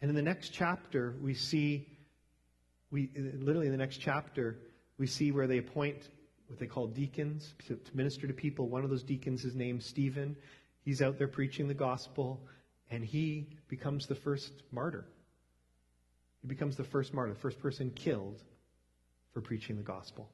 And 0.00 0.08
in 0.08 0.14
the 0.14 0.22
next 0.22 0.50
chapter, 0.50 1.16
we 1.20 1.34
see, 1.34 1.88
we 2.90 3.10
literally 3.16 3.66
in 3.66 3.72
the 3.72 3.78
next 3.78 3.98
chapter, 3.98 4.58
we 4.96 5.06
see 5.06 5.32
where 5.32 5.48
they 5.48 5.58
appoint 5.58 6.08
what 6.46 6.58
they 6.58 6.66
call 6.66 6.86
deacons 6.86 7.54
to, 7.66 7.74
to 7.74 7.96
minister 7.96 8.26
to 8.26 8.32
people. 8.32 8.68
One 8.68 8.84
of 8.84 8.90
those 8.90 9.02
deacons 9.02 9.44
is 9.44 9.54
named 9.54 9.82
Stephen. 9.82 10.36
He's 10.84 11.02
out 11.02 11.18
there 11.18 11.28
preaching 11.28 11.68
the 11.68 11.74
gospel, 11.74 12.40
and 12.90 13.04
he 13.04 13.48
becomes 13.68 14.06
the 14.06 14.14
first 14.14 14.52
martyr. 14.70 15.04
He 16.42 16.48
becomes 16.48 16.76
the 16.76 16.84
first 16.84 17.12
martyr, 17.12 17.34
the 17.34 17.40
first 17.40 17.58
person 17.58 17.90
killed 17.90 18.42
for 19.38 19.42
preaching 19.42 19.76
the 19.76 19.82
gospel. 19.84 20.28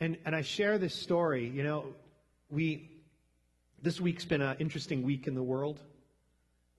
And, 0.00 0.18
and 0.24 0.34
I 0.34 0.42
share 0.42 0.78
this 0.78 0.96
story. 0.96 1.48
You 1.48 1.62
know, 1.62 1.84
we, 2.50 2.90
this 3.80 4.00
week's 4.00 4.24
been 4.24 4.42
an 4.42 4.56
interesting 4.58 5.04
week 5.04 5.28
in 5.28 5.36
the 5.36 5.42
world. 5.42 5.78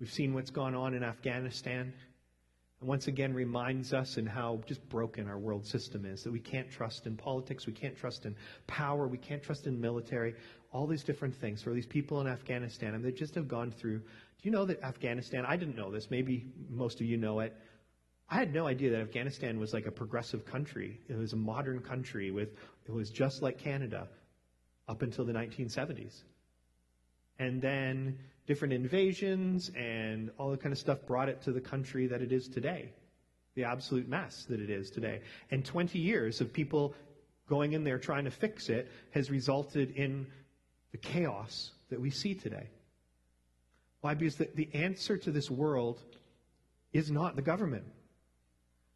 We've 0.01 0.11
seen 0.11 0.33
what's 0.33 0.51
gone 0.51 0.75
on 0.75 0.93
in 0.93 1.03
Afghanistan 1.03 1.93
and 2.83 2.89
once 2.89 3.07
again 3.07 3.33
reminds 3.33 3.93
us 3.93 4.17
in 4.17 4.25
how 4.25 4.59
just 4.67 4.89
broken 4.89 5.29
our 5.29 5.37
world 5.37 5.65
system 5.65 6.03
is 6.03 6.21
that 6.23 6.33
we 6.33 6.41
can't 6.41 6.69
trust 6.69 7.07
in 7.07 7.15
politics, 7.15 7.65
we 7.65 7.71
can't 7.71 7.95
trust 7.95 8.25
in 8.25 8.35
power, 8.67 9.07
we 9.07 9.17
can't 9.17 9.41
trust 9.41 9.67
in 9.67 9.79
military, 9.79 10.35
all 10.73 10.85
these 10.85 11.01
different 11.01 11.33
things. 11.33 11.61
For 11.63 11.73
these 11.73 11.85
people 11.85 12.19
in 12.19 12.27
Afghanistan, 12.27 12.93
and 12.93 13.01
they 13.01 13.13
just 13.13 13.35
have 13.35 13.47
gone 13.47 13.71
through. 13.71 13.99
Do 13.99 14.03
you 14.41 14.51
know 14.51 14.65
that 14.65 14.83
Afghanistan? 14.83 15.45
I 15.47 15.55
didn't 15.55 15.77
know 15.77 15.91
this. 15.91 16.11
Maybe 16.11 16.51
most 16.69 16.99
of 16.99 17.05
you 17.05 17.15
know 17.15 17.39
it. 17.39 17.55
I 18.29 18.35
had 18.35 18.53
no 18.53 18.67
idea 18.67 18.91
that 18.91 19.01
Afghanistan 19.01 19.59
was 19.59 19.73
like 19.73 19.85
a 19.85 19.91
progressive 19.91 20.45
country. 20.45 20.99
It 21.07 21.17
was 21.17 21.33
a 21.33 21.37
modern 21.37 21.79
country 21.79 22.31
with 22.31 22.49
it 22.85 22.91
was 22.91 23.09
just 23.09 23.41
like 23.41 23.59
Canada 23.59 24.07
up 24.87 25.01
until 25.01 25.25
the 25.25 25.33
1970s. 25.33 26.23
And 27.39 27.61
then 27.61 28.17
different 28.47 28.73
invasions 28.73 29.71
and 29.75 30.29
all 30.37 30.51
the 30.51 30.57
kind 30.57 30.73
of 30.73 30.79
stuff 30.79 30.99
brought 31.05 31.29
it 31.29 31.41
to 31.43 31.51
the 31.51 31.61
country 31.61 32.07
that 32.07 32.21
it 32.21 32.31
is 32.31 32.47
today, 32.47 32.91
the 33.55 33.63
absolute 33.63 34.07
mess 34.07 34.45
that 34.49 34.59
it 34.59 34.69
is 34.69 34.89
today. 34.89 35.21
And 35.51 35.63
20 35.63 35.99
years 35.99 36.41
of 36.41 36.51
people 36.51 36.93
going 37.47 37.73
in 37.73 37.83
there 37.83 37.99
trying 37.99 38.25
to 38.25 38.31
fix 38.31 38.69
it 38.69 38.89
has 39.11 39.29
resulted 39.29 39.91
in 39.91 40.27
the 40.91 40.97
chaos 40.97 41.71
that 41.89 41.99
we 41.99 42.09
see 42.09 42.33
today. 42.33 42.67
Why? 44.01 44.13
Because 44.15 44.35
the, 44.35 44.49
the 44.55 44.69
answer 44.73 45.17
to 45.17 45.31
this 45.31 45.49
world 45.49 46.01
is 46.91 47.09
not 47.09 47.35
the 47.35 47.41
government. 47.41 47.85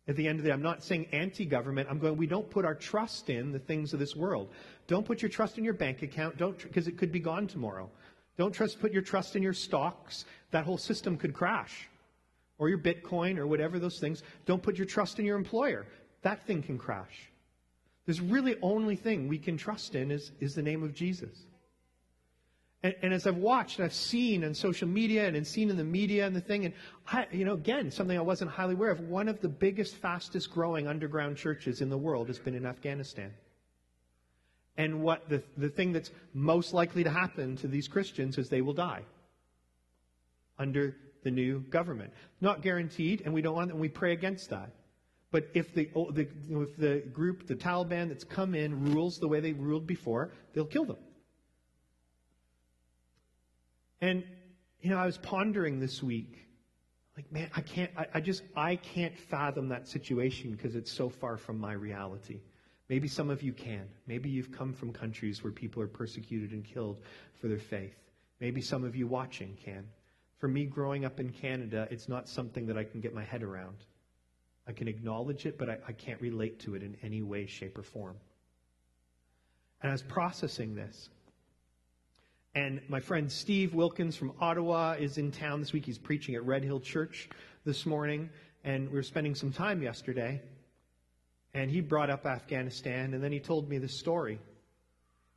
At 0.08 0.16
the 0.16 0.28
end 0.28 0.40
of 0.40 0.44
the 0.44 0.50
day, 0.50 0.54
I'm 0.54 0.62
not 0.62 0.84
saying 0.84 1.08
anti 1.12 1.46
government. 1.46 1.90
I'm 1.90 2.00
going, 2.00 2.16
we 2.16 2.28
don't 2.28 2.50
put 2.50 2.64
our 2.64 2.76
trust 2.76 3.30
in 3.30 3.52
the 3.52 3.60
things 3.60 3.94
of 3.94 4.00
this 4.00 4.16
world. 4.16 4.50
Don't 4.88 5.06
put 5.06 5.22
your 5.22 5.30
trust 5.30 5.58
in 5.58 5.66
your 5.66 5.74
bank 5.74 6.02
account, 6.02 6.38
don't, 6.38 6.58
because 6.58 6.88
it 6.88 6.98
could 6.98 7.12
be 7.12 7.20
gone 7.20 7.48
tomorrow. 7.48 7.90
Don't 8.38 8.54
trust, 8.54 8.80
put 8.80 8.94
your 8.94 9.02
trust 9.02 9.36
in 9.36 9.44
your 9.44 9.54
stocks. 9.54 10.26
That 10.52 10.64
whole 10.64 10.78
system 10.78 11.18
could 11.18 11.34
crash. 11.34 11.90
Or 12.58 12.70
your 12.70 12.78
Bitcoin 12.78 13.38
or 13.38 13.48
whatever 13.48 13.80
those 13.80 14.00
things. 14.00 14.24
Don't 14.46 14.64
put 14.64 14.78
your 14.78 14.88
trust 14.88 15.20
in 15.20 15.26
your 15.26 15.38
employer. 15.38 15.86
That 16.22 16.46
thing 16.48 16.64
can 16.64 16.78
crash. 16.78 17.30
There's 18.06 18.22
really 18.22 18.56
only 18.62 18.96
thing 18.96 19.28
we 19.28 19.38
can 19.38 19.58
trust 19.58 19.94
in 19.94 20.12
is, 20.12 20.32
is 20.40 20.56
the 20.56 20.62
name 20.62 20.84
of 20.84 20.94
Jesus. 20.94 21.46
And, 22.88 22.96
and, 23.02 23.14
as 23.14 23.28
I've 23.28 23.36
watched 23.38 23.80
and 23.80 23.86
I've 23.86 23.94
seen 23.94 24.46
on 24.46 24.54
social 24.54 24.88
media 24.88 25.28
and, 25.28 25.46
seen 25.46 25.70
in 25.70 25.76
the 25.76 25.84
media 25.84 26.26
and 26.26 26.34
the 26.34 26.42
thing, 26.42 26.64
and 26.64 26.74
I, 27.12 27.28
you 27.32 27.44
know, 27.44 27.54
again, 27.54 27.92
something 27.92 28.18
I 28.18 28.22
wasn't 28.22 28.50
highly 28.52 28.76
aware 28.76 28.92
of, 28.92 29.02
one 29.02 29.28
of 29.28 29.42
the 29.42 29.50
biggest, 29.50 29.96
fastest 29.96 30.52
growing 30.52 30.88
underground 30.88 31.36
churches 31.36 31.82
in 31.82 31.90
the 31.90 31.98
world 31.98 32.28
has 32.28 32.40
been 32.40 32.56
in 32.56 32.66
Afghanistan 32.66 33.34
and 34.78 35.02
what 35.02 35.28
the, 35.28 35.44
the 35.58 35.70
thing 35.70 35.92
that's 35.92 36.12
most 36.34 36.74
likely 36.74 37.04
to 37.04 37.10
happen 37.10 37.58
to 37.58 37.68
these 37.68 37.90
Christians 37.90 38.38
is 38.38 38.48
they 38.48 38.62
will 38.62 38.74
die 38.74 39.04
under 40.58 40.96
the 41.24 41.32
new 41.32 41.60
government. 41.70 42.14
Not 42.40 42.62
guaranteed, 42.62 43.24
and 43.26 43.34
we 43.34 43.42
don't 43.42 43.56
want, 43.56 43.72
and 43.72 43.80
we 43.82 43.90
pray 43.90 44.14
against 44.14 44.50
that. 44.52 44.70
But 45.32 45.50
if 45.54 45.74
the, 45.74 45.90
the, 46.14 46.28
if 46.50 46.78
the 46.78 47.04
group, 47.12 47.48
the 47.48 47.56
Taliban 47.56 48.08
that's 48.08 48.24
come 48.24 48.56
in, 48.56 48.94
rules 48.94 49.20
the 49.20 49.28
way 49.28 49.42
they 49.42 49.52
ruled 49.52 49.86
before, 49.86 50.32
they'll 50.54 50.66
kill 50.66 50.86
them. 50.86 50.98
And 54.02 54.24
you 54.82 54.90
know, 54.90 54.98
I 54.98 55.06
was 55.06 55.18
pondering 55.18 55.80
this 55.80 56.04
week, 56.04 56.38
like, 57.16 57.32
man, 57.32 57.50
I 57.56 57.62
can't, 57.62 57.92
I, 57.98 58.06
I 58.16 58.20
just, 58.22 58.44
I 58.56 58.76
can't 58.76 59.18
fathom 59.18 59.70
that 59.70 59.88
situation 59.88 60.52
because 60.52 60.76
it's 60.76 60.92
so 60.92 61.10
far 61.10 61.38
from 61.38 61.60
my 61.60 61.74
reality. 61.74 62.42
Maybe 62.90 63.08
some 63.08 63.30
of 63.30 63.42
you 63.42 63.54
can. 63.54 63.88
Maybe 64.06 64.30
you've 64.30 64.52
come 64.52 64.72
from 64.72 64.94
countries 64.94 65.44
where 65.44 65.52
people 65.52 65.82
are 65.82 65.88
persecuted 65.88 66.52
and 66.52 66.64
killed 66.64 67.02
for 67.42 67.48
their 67.48 67.58
faith. 67.58 67.98
Maybe 68.40 68.62
some 68.62 68.84
of 68.84 68.96
you 68.96 69.08
watching 69.08 69.58
can. 69.66 69.86
For 70.38 70.48
me, 70.48 70.66
growing 70.66 71.04
up 71.04 71.20
in 71.20 71.32
Canada, 71.32 71.88
it's 71.90 72.08
not 72.08 72.30
something 72.30 72.68
that 72.68 72.78
I 72.78 72.84
can 72.84 73.02
get 73.02 73.14
my 73.14 73.24
head 73.24 73.42
around. 73.42 73.78
I 74.68 74.72
can 74.72 74.88
acknowledge 74.88 75.46
it, 75.46 75.58
but 75.58 75.70
I, 75.70 75.78
I 75.88 75.92
can't 75.94 76.22
relate 76.22 76.60
to 76.62 76.76
it 76.76 76.84
in 76.84 76.96
any 77.02 77.24
way, 77.24 77.48
shape, 77.48 77.78
or 77.78 77.84
form. 77.84 78.16
And 79.82 79.90
I 79.90 79.94
was 79.94 80.04
processing 80.04 80.76
this. 80.76 81.10
And 82.58 82.82
my 82.90 83.00
friend 83.00 83.32
Steve 83.32 83.76
Wilkins 83.76 84.16
from 84.16 84.34
Ottawa 84.42 84.94
is 84.94 85.20
in 85.20 85.32
town 85.32 85.60
this 85.60 85.74
week. 85.74 85.86
He's 85.86 86.00
preaching 86.00 86.34
at 86.34 86.44
Red 86.44 86.64
Hill 86.64 86.80
Church 86.80 87.30
this 87.66 87.86
morning. 87.86 88.32
And 88.64 88.90
we 88.90 88.96
were 88.96 89.04
spending 89.04 89.36
some 89.36 89.54
time 89.54 89.84
yesterday. 89.84 90.42
And 91.54 91.70
he 91.70 91.82
brought 91.82 92.10
up 92.10 92.26
Afghanistan. 92.26 93.14
And 93.14 93.24
then 93.24 93.32
he 93.32 93.40
told 93.40 93.70
me 93.70 93.78
this 93.78 93.94
story. 93.94 94.40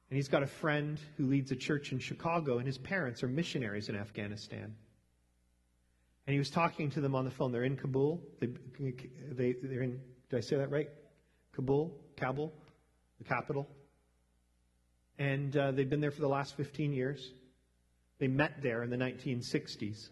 And 0.09 0.17
he's 0.17 0.29
got 0.29 0.43
a 0.43 0.47
friend 0.47 0.99
who 1.19 1.27
leads 1.27 1.53
a 1.53 1.57
church 1.57 1.93
in 1.93 1.99
Chicago, 1.99 2.57
and 2.57 2.67
his 2.67 2.79
parents 2.79 3.23
are 3.23 3.29
missionaries 3.29 3.91
in 3.91 3.97
Afghanistan. 3.97 4.75
And 6.27 6.33
he 6.33 6.39
was 6.39 6.49
talking 6.49 6.89
to 6.93 7.03
them 7.03 7.15
on 7.15 7.27
the 7.27 7.31
phone. 7.31 7.53
They're 7.53 7.65
in 7.65 7.77
Kabul. 7.77 8.23
They, 8.41 8.49
they, 9.31 9.57
they're 9.62 9.83
in, 9.83 10.00
did 10.31 10.39
I 10.39 10.41
say 10.41 10.57
that 10.57 10.71
right? 10.71 10.89
Kabul? 11.53 11.95
Kabul? 12.17 12.50
The 13.19 13.25
capital? 13.25 13.69
And 15.21 15.55
uh, 15.55 15.71
they've 15.73 15.89
been 15.89 16.00
there 16.00 16.11
for 16.11 16.23
the 16.23 16.29
last 16.29 16.57
15 16.57 16.95
years. 16.95 17.33
They 18.19 18.27
met 18.27 18.62
there 18.62 18.83
in 18.83 18.89
the 18.89 18.97
1960s. 18.97 20.09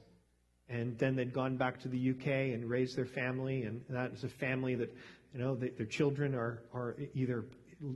And 0.69 0.99
then 0.99 1.17
they'd 1.17 1.33
gone 1.33 1.57
back 1.57 1.81
to 1.81 1.89
the 1.89 2.11
UK 2.11 2.27
and 2.53 2.69
raised 2.69 2.95
their 2.95 3.07
family. 3.07 3.63
And 3.63 3.81
that 3.89 4.13
is 4.13 4.23
a 4.25 4.29
family 4.29 4.75
that, 4.75 4.95
you 5.33 5.41
know, 5.41 5.55
they, 5.55 5.71
their 5.71 5.87
children 5.87 6.35
are, 6.35 6.63
are 6.75 6.95
either 7.15 7.47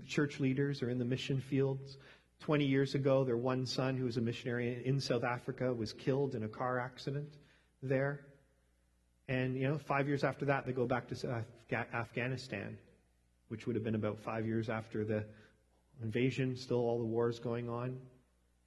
church 0.08 0.40
leaders 0.40 0.82
or 0.82 0.88
in 0.88 0.98
the 0.98 1.04
mission 1.04 1.38
fields. 1.38 1.98
20 2.40 2.64
years 2.64 2.94
ago, 2.94 3.24
their 3.24 3.36
one 3.36 3.66
son, 3.66 3.94
who 3.94 4.06
was 4.06 4.16
a 4.16 4.20
missionary 4.22 4.82
in 4.86 4.98
South 4.98 5.22
Africa, 5.22 5.70
was 5.70 5.92
killed 5.92 6.34
in 6.34 6.44
a 6.44 6.48
car 6.48 6.80
accident 6.80 7.34
there. 7.82 8.20
And, 9.28 9.54
you 9.54 9.68
know, 9.68 9.76
five 9.76 10.08
years 10.08 10.24
after 10.24 10.46
that, 10.46 10.64
they 10.64 10.72
go 10.72 10.86
back 10.86 11.08
to 11.08 11.44
Afghanistan, 11.92 12.78
which 13.48 13.66
would 13.66 13.76
have 13.76 13.84
been 13.84 13.96
about 13.96 14.18
five 14.18 14.46
years 14.46 14.70
after 14.70 15.04
the 15.04 15.26
invasion, 16.02 16.56
still 16.56 16.78
all 16.78 16.98
the 16.98 17.04
wars 17.04 17.38
going 17.38 17.68
on, 17.68 17.98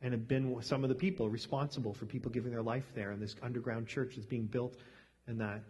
and 0.01 0.13
have 0.13 0.27
been 0.27 0.55
some 0.61 0.83
of 0.83 0.89
the 0.89 0.95
people 0.95 1.29
responsible 1.29 1.93
for 1.93 2.05
people 2.05 2.31
giving 2.31 2.51
their 2.51 2.61
life 2.61 2.85
there 2.93 3.11
and 3.11 3.21
this 3.21 3.35
underground 3.41 3.87
church 3.87 4.13
that's 4.15 4.25
being 4.25 4.45
built 4.45 4.75
and 5.27 5.39
that. 5.39 5.61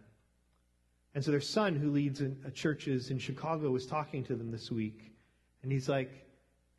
And 1.14 1.24
so 1.24 1.30
their 1.30 1.40
son, 1.40 1.74
who 1.74 1.90
leads 1.90 2.20
in, 2.20 2.36
uh, 2.46 2.50
churches 2.50 3.10
in 3.10 3.18
Chicago, 3.18 3.70
was 3.70 3.86
talking 3.86 4.22
to 4.24 4.36
them 4.36 4.50
this 4.50 4.70
week. 4.70 5.12
And 5.62 5.72
he's 5.72 5.88
like, 5.88 6.10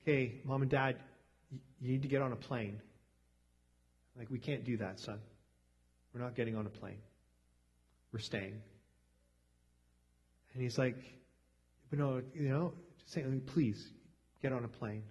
okay, 0.03 0.36
mom 0.44 0.62
and 0.62 0.70
dad, 0.70 0.98
you 1.82 1.91
need 1.91 2.03
to 2.03 2.08
get 2.08 2.22
on 2.22 2.32
a 2.32 2.36
plane. 2.36 2.79
Like, 4.15 4.29
we 4.29 4.38
can't 4.38 4.63
do 4.63 4.77
that, 4.77 5.00
son. 5.00 5.20
We're 6.13 6.22
not 6.22 6.36
getting 6.36 6.56
on 6.56 6.67
a 6.67 6.70
plane. 6.70 7.00
We're 8.12 8.20
staying. 8.20 8.62
And 10.53 10.62
he's 10.62 10.77
like, 10.77 10.98
but 11.89 12.00
no, 12.00 12.22
you 12.36 12.50
know, 12.50 12.74
just 13.00 13.13
saying, 13.13 13.41
please, 13.48 13.89
get 14.41 14.53
on 14.53 14.63
a 14.63 14.67
plane. 14.67 15.03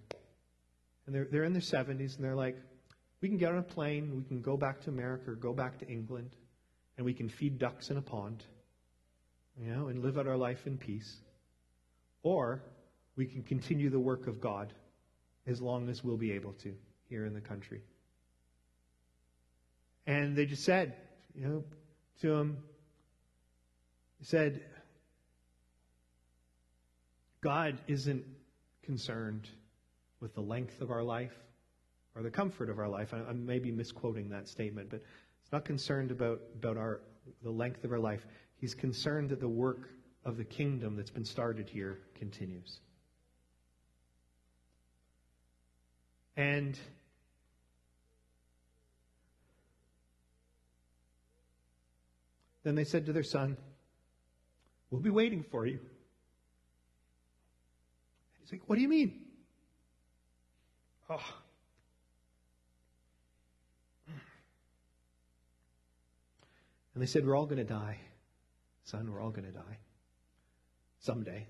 And 1.05 1.15
they're, 1.15 1.27
they're 1.31 1.43
in 1.43 1.53
their 1.53 1.61
70s, 1.61 2.15
and 2.15 2.23
they're 2.23 2.35
like, 2.35 2.57
we 3.21 3.29
can 3.29 3.37
get 3.37 3.51
on 3.51 3.57
a 3.57 3.63
plane, 3.63 4.15
we 4.15 4.23
can 4.23 4.41
go 4.41 4.57
back 4.57 4.81
to 4.81 4.89
America 4.89 5.31
or 5.31 5.35
go 5.35 5.53
back 5.53 5.79
to 5.79 5.87
England, 5.87 6.29
and 6.97 7.05
we 7.05 7.13
can 7.13 7.29
feed 7.29 7.57
ducks 7.57 7.89
in 7.89 7.97
a 7.97 8.01
pond, 8.01 8.43
you 9.59 9.71
know, 9.73 9.87
and 9.87 10.03
live 10.03 10.17
out 10.17 10.27
our 10.27 10.37
life 10.37 10.67
in 10.67 10.77
peace. 10.77 11.17
Or 12.23 12.61
we 13.15 13.25
can 13.25 13.41
continue 13.41 13.89
the 13.89 13.99
work 13.99 14.27
of 14.27 14.39
God 14.39 14.73
as 15.47 15.61
long 15.61 15.89
as 15.89 16.03
we'll 16.03 16.17
be 16.17 16.33
able 16.33 16.53
to 16.53 16.73
here 17.09 17.25
in 17.25 17.33
the 17.33 17.41
country. 17.41 17.81
And 20.05 20.35
they 20.35 20.45
just 20.45 20.63
said, 20.63 20.95
you 21.35 21.47
know, 21.47 21.63
to 22.21 22.33
him, 22.33 22.57
said, 24.21 24.61
God 27.41 27.77
isn't 27.87 28.25
concerned 28.87 29.49
with 30.21 30.33
the 30.33 30.41
length 30.41 30.81
of 30.81 30.89
our 30.89 31.03
life 31.03 31.35
or 32.15 32.23
the 32.23 32.31
comfort 32.31 32.69
of 32.69 32.79
our 32.79 32.87
life. 32.87 33.13
I, 33.13 33.17
I 33.17 33.33
may 33.33 33.59
be 33.59 33.69
misquoting 33.69 34.29
that 34.29 34.47
statement, 34.47 34.89
but 34.89 35.01
he's 35.43 35.51
not 35.51 35.65
concerned 35.65 36.09
about, 36.09 36.39
about 36.55 36.77
our, 36.77 37.01
the 37.43 37.51
length 37.51 37.83
of 37.83 37.91
our 37.91 37.99
life. 37.99 38.25
He's 38.55 38.73
concerned 38.73 39.29
that 39.29 39.41
the 39.41 39.49
work 39.49 39.89
of 40.25 40.37
the 40.37 40.45
kingdom 40.45 40.95
that's 40.95 41.11
been 41.11 41.25
started 41.25 41.69
here 41.69 41.99
continues. 42.15 42.79
And 46.37 46.79
then 52.63 52.75
they 52.75 52.85
said 52.85 53.05
to 53.07 53.13
their 53.13 53.23
son, 53.23 53.57
We'll 54.89 55.01
be 55.01 55.09
waiting 55.09 55.43
for 55.43 55.65
you. 55.65 55.79
He's 58.47 58.53
like, 58.53 58.69
What 58.69 58.77
do 58.77 58.81
you 58.81 58.87
mean? 58.87 59.19
Oh. 61.09 61.19
And 66.93 67.01
they 67.01 67.07
said, 67.07 67.25
We're 67.25 67.35
all 67.35 67.45
going 67.45 67.57
to 67.57 67.65
die. 67.65 67.99
Son, 68.85 69.11
we're 69.11 69.21
all 69.21 69.31
going 69.31 69.47
to 69.47 69.51
die. 69.51 69.77
Someday. 70.99 71.45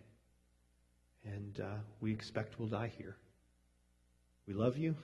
And 1.24 1.60
uh, 1.60 1.76
we 2.02 2.12
expect 2.12 2.58
we'll 2.58 2.68
die 2.68 2.92
here. 2.98 3.16
We 4.48 4.56
love 4.56 4.76
you. 4.76 4.96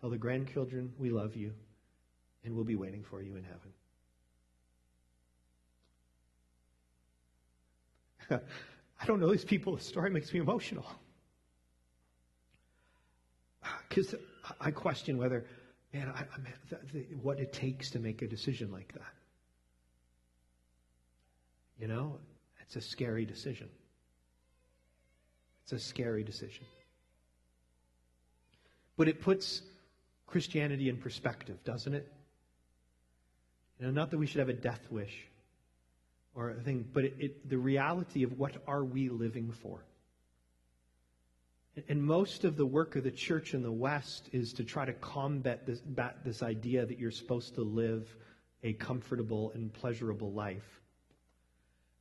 Tell 0.00 0.10
the 0.10 0.18
grandchildren 0.18 0.92
we 0.96 1.10
love 1.10 1.34
you. 1.34 1.52
And 2.44 2.54
we'll 2.54 2.64
be 2.64 2.76
waiting 2.76 3.02
for 3.02 3.20
you 3.20 3.34
in 3.34 3.44
heaven. 8.28 8.44
I 9.00 9.06
don't 9.06 9.18
know 9.18 9.32
these 9.32 9.44
people. 9.44 9.74
The 9.74 9.82
story 9.82 10.10
makes 10.10 10.32
me 10.32 10.38
emotional 10.38 10.86
because 13.88 14.14
I 14.60 14.70
question 14.70 15.18
whether, 15.18 15.44
man, 15.92 16.12
I, 16.14 16.20
I 16.20 16.24
the, 16.70 16.78
the, 16.92 17.00
what 17.22 17.40
it 17.40 17.52
takes 17.52 17.90
to 17.90 17.98
make 17.98 18.22
a 18.22 18.26
decision 18.26 18.72
like 18.72 18.92
that. 18.94 19.12
You 21.78 21.88
know, 21.88 22.18
it's 22.62 22.76
a 22.76 22.80
scary 22.80 23.24
decision. 23.24 23.68
It's 25.64 25.72
a 25.72 25.78
scary 25.78 26.22
decision. 26.22 26.64
But 28.96 29.08
it 29.08 29.20
puts 29.20 29.62
Christianity 30.26 30.88
in 30.88 30.96
perspective, 30.96 31.62
doesn't 31.64 31.94
it? 31.94 32.10
You 33.78 33.86
know, 33.86 33.92
not 33.92 34.10
that 34.10 34.18
we 34.18 34.26
should 34.26 34.38
have 34.38 34.48
a 34.48 34.54
death 34.54 34.80
wish 34.90 35.14
or 36.34 36.50
a 36.50 36.54
thing, 36.54 36.86
but 36.92 37.04
it, 37.04 37.14
it, 37.18 37.48
the 37.48 37.58
reality 37.58 38.22
of 38.22 38.38
what 38.38 38.52
are 38.66 38.84
we 38.84 39.08
living 39.08 39.52
for? 39.52 39.84
And 41.88 42.02
most 42.02 42.44
of 42.44 42.56
the 42.56 42.64
work 42.64 42.96
of 42.96 43.04
the 43.04 43.10
church 43.10 43.52
in 43.52 43.62
the 43.62 43.72
West 43.72 44.30
is 44.32 44.52
to 44.54 44.64
try 44.64 44.86
to 44.86 44.94
combat 44.94 45.66
this, 45.66 45.82
this 46.24 46.42
idea 46.42 46.86
that 46.86 46.98
you're 46.98 47.10
supposed 47.10 47.54
to 47.56 47.62
live 47.62 48.16
a 48.62 48.72
comfortable 48.74 49.52
and 49.54 49.72
pleasurable 49.72 50.32
life. 50.32 50.80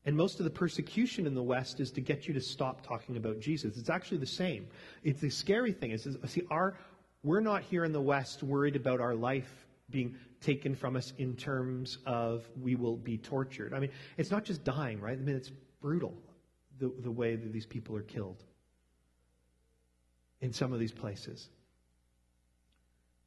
And 0.06 0.16
most 0.16 0.40
of 0.40 0.46
the 0.46 0.52
persecution 0.52 1.28
in 1.28 1.34
the 1.34 1.44
West 1.44 1.80
is 1.80 1.92
to 1.92 2.02
get 2.02 2.28
you 2.28 2.34
to 2.36 2.42
stop 2.42 2.86
talking 2.86 3.18
about 3.18 3.40
Jesus. 3.40 3.78
It's 3.78 3.90
actually 3.90 4.20
the 4.20 4.26
same. 4.26 4.68
It's 5.04 5.20
the 5.20 5.30
scary 5.30 5.74
thing 5.74 5.92
is 5.92 6.08
see, 6.28 6.44
our, 6.50 6.78
we're 7.24 7.42
not 7.42 7.64
here 7.64 7.84
in 7.84 7.92
the 7.92 8.02
West 8.02 8.44
worried 8.44 8.76
about 8.76 9.02
our 9.02 9.16
life 9.16 9.66
being 9.90 10.16
taken 10.42 10.74
from 10.74 10.96
us 10.96 11.12
in 11.18 11.36
terms 11.36 11.98
of 12.06 12.48
we 12.62 12.76
will 12.76 12.98
be 12.98 13.18
tortured. 13.18 13.74
I 13.74 13.80
mean, 13.80 13.92
it's 14.18 14.32
not 14.32 14.46
just 14.46 14.64
dying, 14.64 15.02
right? 15.02 15.18
I 15.18 15.22
mean, 15.22 15.36
it's 15.36 15.52
brutal 15.82 16.14
the, 16.80 16.94
the 17.02 17.12
way 17.12 17.36
that 17.36 17.52
these 17.52 17.66
people 17.66 17.96
are 17.98 18.04
killed 18.04 18.44
in 20.46 20.54
some 20.54 20.72
of 20.72 20.80
these 20.80 20.92
places. 20.92 21.50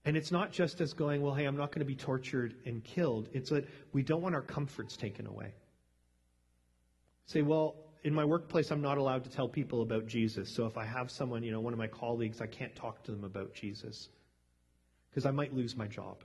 And 0.04 0.16
it's 0.16 0.30
not 0.30 0.52
just 0.52 0.80
as 0.80 0.92
going, 0.92 1.20
well, 1.20 1.34
hey, 1.34 1.44
I'm 1.44 1.56
not 1.56 1.72
going 1.72 1.80
to 1.80 1.84
be 1.84 1.96
tortured 1.96 2.54
and 2.64 2.82
killed. 2.82 3.28
It's 3.32 3.50
that 3.50 3.68
we 3.92 4.02
don't 4.02 4.22
want 4.22 4.36
our 4.36 4.40
comforts 4.40 4.96
taken 4.96 5.26
away. 5.26 5.52
Say, 7.26 7.42
well, 7.42 7.74
in 8.04 8.14
my 8.14 8.24
workplace, 8.24 8.70
I'm 8.70 8.80
not 8.80 8.96
allowed 8.98 9.24
to 9.24 9.30
tell 9.30 9.48
people 9.48 9.82
about 9.82 10.06
Jesus. 10.06 10.48
So 10.48 10.64
if 10.64 10.78
I 10.78 10.84
have 10.84 11.10
someone, 11.10 11.42
you 11.42 11.50
know, 11.50 11.60
one 11.60 11.72
of 11.72 11.78
my 11.78 11.88
colleagues, 11.88 12.40
I 12.40 12.46
can't 12.46 12.74
talk 12.76 13.02
to 13.02 13.10
them 13.10 13.24
about 13.24 13.52
Jesus 13.52 14.08
because 15.10 15.26
I 15.26 15.32
might 15.32 15.52
lose 15.52 15.76
my 15.76 15.88
job. 15.88 16.18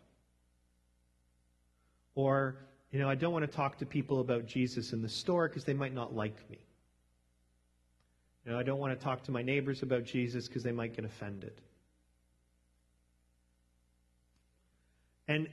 Or, 2.13 2.55
you 2.91 2.99
know, 2.99 3.09
I 3.09 3.15
don't 3.15 3.33
want 3.33 3.49
to 3.49 3.51
talk 3.51 3.79
to 3.79 3.85
people 3.87 4.19
about 4.19 4.45
Jesus 4.45 4.93
in 4.93 5.01
the 5.01 5.09
store 5.09 5.49
because 5.49 5.65
they 5.65 5.73
might 5.73 5.95
not 5.95 6.15
like 6.15 6.37
me. 6.51 6.59
You 8.45 8.51
know, 8.51 8.59
I 8.59 8.63
don't 8.63 8.79
want 8.79 8.97
to 8.97 9.03
talk 9.03 9.23
to 9.23 9.31
my 9.31 9.41
neighbors 9.41 9.83
about 9.83 10.03
Jesus 10.03 10.47
because 10.47 10.63
they 10.63 10.71
might 10.71 10.95
get 10.95 11.05
offended. 11.05 11.53
And 15.27 15.47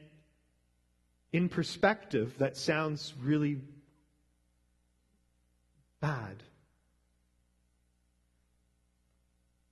in 1.33 1.49
perspective, 1.49 2.35
that 2.39 2.57
sounds 2.57 3.15
really 3.23 3.59
bad. 6.01 6.43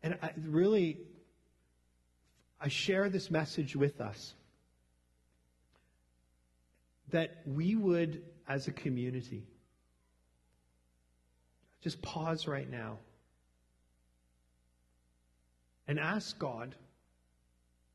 And 0.04 0.16
I 0.22 0.30
really, 0.46 0.98
I 2.60 2.68
share 2.68 3.08
this 3.08 3.30
message 3.32 3.74
with 3.74 4.00
us 4.00 4.34
that 7.10 7.38
we 7.46 7.74
would, 7.74 8.22
as 8.48 8.68
a 8.68 8.72
community, 8.72 9.42
just 11.82 12.00
pause 12.00 12.46
right 12.46 12.70
now 12.70 12.98
and 15.88 15.98
ask 15.98 16.38
God 16.38 16.76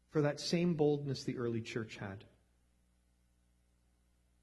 for 0.10 0.24
that 0.24 0.40
same 0.40 0.74
boldness 0.74 1.24
the 1.24 1.38
early 1.38 1.62
church 1.62 1.98
had. 1.98 2.24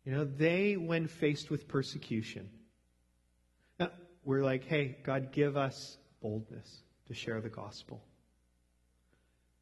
You 0.04 0.12
know, 0.12 0.24
they, 0.24 0.76
when 0.76 1.06
faced 1.06 1.50
with 1.50 1.68
persecution, 1.68 2.48
we're 4.24 4.42
like, 4.42 4.64
hey, 4.64 4.96
God, 5.02 5.32
give 5.32 5.56
us 5.56 5.98
boldness 6.22 6.82
to 7.08 7.14
share 7.14 7.40
the 7.40 7.48
gospel. 7.48 8.02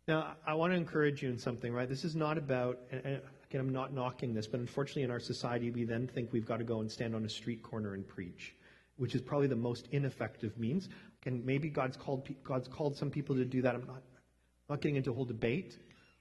Now, 0.06 0.36
I 0.46 0.54
want 0.54 0.72
to 0.72 0.76
encourage 0.76 1.22
you 1.22 1.28
in 1.28 1.38
something, 1.38 1.72
right? 1.72 1.88
This 1.88 2.04
is 2.04 2.16
not 2.16 2.38
about, 2.38 2.78
and 2.90 3.20
again, 3.50 3.60
I'm 3.60 3.72
not 3.72 3.92
knocking 3.92 4.32
this, 4.32 4.46
but 4.46 4.60
unfortunately 4.60 5.02
in 5.02 5.10
our 5.10 5.20
society, 5.20 5.70
we 5.70 5.84
then 5.84 6.06
think 6.06 6.32
we've 6.32 6.46
got 6.46 6.58
to 6.58 6.64
go 6.64 6.80
and 6.80 6.90
stand 6.90 7.14
on 7.14 7.24
a 7.24 7.28
street 7.28 7.62
corner 7.62 7.94
and 7.94 8.06
preach, 8.06 8.54
which 8.98 9.14
is 9.14 9.20
probably 9.20 9.46
the 9.46 9.56
most 9.56 9.88
ineffective 9.92 10.58
means. 10.58 10.88
And 11.24 11.44
maybe 11.44 11.68
God's 11.68 11.96
called, 11.96 12.28
God's 12.44 12.68
called 12.68 12.96
some 12.96 13.10
people 13.10 13.34
to 13.36 13.44
do 13.44 13.62
that. 13.62 13.74
I'm 13.74 13.86
not, 13.86 13.96
I'm 13.96 14.74
not 14.74 14.80
getting 14.80 14.96
into 14.96 15.10
a 15.10 15.14
whole 15.14 15.24
debate 15.24 15.78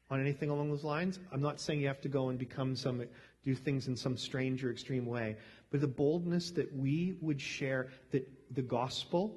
on 0.09 0.21
anything 0.21 0.49
along 0.49 0.69
those 0.69 0.83
lines. 0.83 1.19
I'm 1.31 1.41
not 1.41 1.59
saying 1.59 1.81
you 1.81 1.87
have 1.87 2.01
to 2.01 2.09
go 2.09 2.29
and 2.29 2.39
become 2.39 2.75
some, 2.75 3.03
do 3.43 3.55
things 3.55 3.87
in 3.87 3.95
some 3.95 4.17
strange 4.17 4.63
or 4.63 4.71
extreme 4.71 5.05
way, 5.05 5.35
but 5.71 5.81
the 5.81 5.87
boldness 5.87 6.51
that 6.51 6.73
we 6.75 7.17
would 7.21 7.41
share 7.41 7.89
that 8.11 8.27
the 8.51 8.61
gospel 8.61 9.35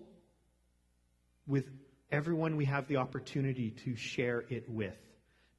with 1.46 1.64
everyone 2.12 2.56
we 2.56 2.64
have 2.64 2.86
the 2.88 2.96
opportunity 2.96 3.70
to 3.84 3.96
share 3.96 4.44
it 4.48 4.68
with. 4.68 4.96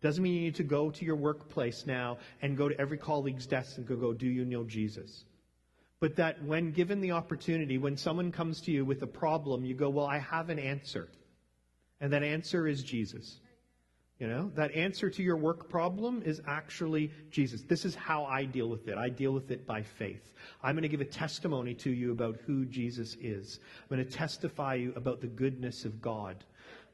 Doesn't 0.02 0.24
mean 0.24 0.34
you 0.34 0.42
need 0.42 0.56
to 0.56 0.64
go 0.64 0.90
to 0.90 1.06
your 1.06 1.16
workplace 1.16 1.86
now 1.86 2.18
and 2.42 2.58
go 2.58 2.70
to 2.70 2.80
every 2.80 2.98
colleague's 2.98 3.46
desk 3.46 3.78
and 3.78 3.88
go, 3.88 3.96
go, 3.96 4.14
do 4.14 4.28
you 4.28 4.46
know 4.46 4.64
Jesus? 4.64 5.26
But 6.02 6.18
that 6.18 6.44
when 6.44 6.72
given 6.72 7.00
the 7.00 7.12
opportunity, 7.12 7.78
when 7.78 7.96
someone 7.96 8.32
comes 8.32 8.60
to 8.62 8.72
you 8.72 8.84
with 8.84 9.04
a 9.04 9.08
problem, 9.08 9.64
you 9.64 9.76
go, 9.76 9.90
well, 9.90 10.08
I 10.08 10.18
have 10.18 10.50
an 10.50 10.60
answer. 10.60 11.08
And 12.02 12.12
that 12.12 12.24
answer 12.24 12.68
is 12.68 12.84
Jesus. 12.84 13.40
You 14.20 14.28
know, 14.28 14.52
that 14.56 14.72
answer 14.76 15.10
to 15.10 15.24
your 15.24 15.38
work 15.38 15.70
problem 15.70 16.22
is 16.24 16.42
actually 16.46 17.12
Jesus. 17.32 17.62
This 17.62 17.86
is 17.86 17.96
how 17.96 18.26
I 18.26 18.46
deal 18.46 18.68
with 18.68 18.88
it. 18.88 18.98
I 18.98 19.10
deal 19.10 19.32
with 19.32 19.50
it 19.52 19.66
by 19.66 19.82
faith. 19.84 20.34
I'm 20.62 20.76
going 20.76 20.84
to 20.84 20.90
give 20.90 21.02
a 21.02 21.06
testimony 21.06 21.74
to 21.76 21.90
you 21.90 22.12
about 22.12 22.38
who 22.46 22.66
Jesus 22.66 23.16
is. 23.20 23.60
I'm 23.82 23.96
going 23.96 24.08
to 24.08 24.12
testify 24.12 24.76
you 24.76 24.94
about 24.96 25.22
the 25.22 25.28
goodness 25.28 25.86
of 25.86 26.02
God 26.02 26.44